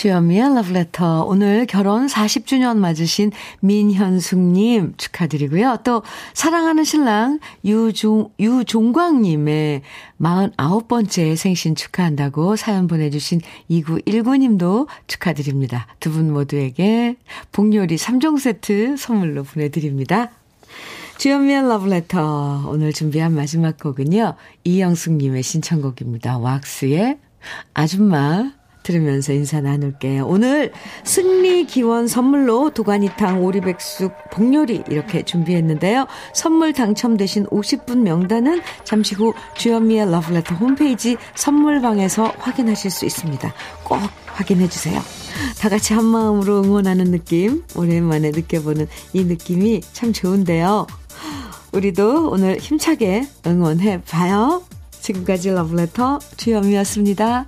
주현미의 0.02 0.56
러브레터. 0.56 1.26
오늘 1.26 1.68
결혼 1.68 2.08
40주년 2.08 2.78
맞으신 2.78 3.32
민현숙님 3.60 4.96
축하드리고요. 4.98 5.78
또, 5.84 6.02
사랑하는 6.34 6.84
신랑 6.84 7.38
유종, 7.66 8.32
유종광님의 8.40 9.84
49번째 10.20 11.36
생신 11.36 11.76
축하한다고 11.76 12.56
사연 12.56 12.88
보내주신 12.88 13.42
2919님도 13.70 14.88
축하드립니다. 15.06 15.86
두 16.00 16.10
분 16.10 16.34
모두에게 16.34 17.16
복요리 17.52 17.96
3종 17.96 18.40
세트 18.40 18.98
선물로 18.98 19.44
보내드립니다. 19.44 20.32
주현미의 21.20 21.68
러브레터. 21.68 22.66
오늘 22.70 22.92
준비한 22.92 23.36
마지막 23.36 23.80
곡은요. 23.80 24.34
이영숙님의 24.64 25.44
신청곡입니다. 25.44 26.40
왁스의 26.40 27.20
아줌마. 27.76 28.61
들으면서 28.84 29.34
인사 29.34 29.62
나눌게요. 29.62 30.26
오늘 30.26 30.72
승리 31.04 31.66
기원 31.66 32.08
선물로 32.08 32.72
도가니탕 32.72 33.44
오리백숙 33.44 34.14
복요리 34.32 34.84
이렇게 34.90 35.24
준비했는데요. 35.24 36.08
선물 36.34 36.74
당첨되신 36.74 37.46
50분 37.48 38.00
명단은 38.00 38.62
잠시 38.84 39.16
후 39.16 39.34
주현미의 39.56 40.12
러브레터 40.12 40.56
홈페이지 40.56 41.18
선물방에서 41.36 42.34
확인하실 42.40 42.92
수 42.92 43.06
있습니다. 43.06 43.54
꼭 43.84 44.00
확인해 44.28 44.68
주세요. 44.68 45.00
다 45.60 45.70
같이 45.70 45.94
한 45.94 46.06
마음으로 46.06 46.64
응원하는 46.64 47.12
느낌 47.12 47.64
오랜만에 47.76 48.32
느껴보는 48.32 48.88
이 49.14 49.24
느낌이 49.24 49.82
참 49.94 50.14
좋은데요. 50.14 50.88
우리도 51.72 52.30
오늘 52.30 52.58
힘차게 52.58 53.28
응원해 53.46 54.02
봐요. 54.02 54.64
지금까지 55.00 55.52
러브레터 55.52 56.20
주현미였습니다. 56.38 57.46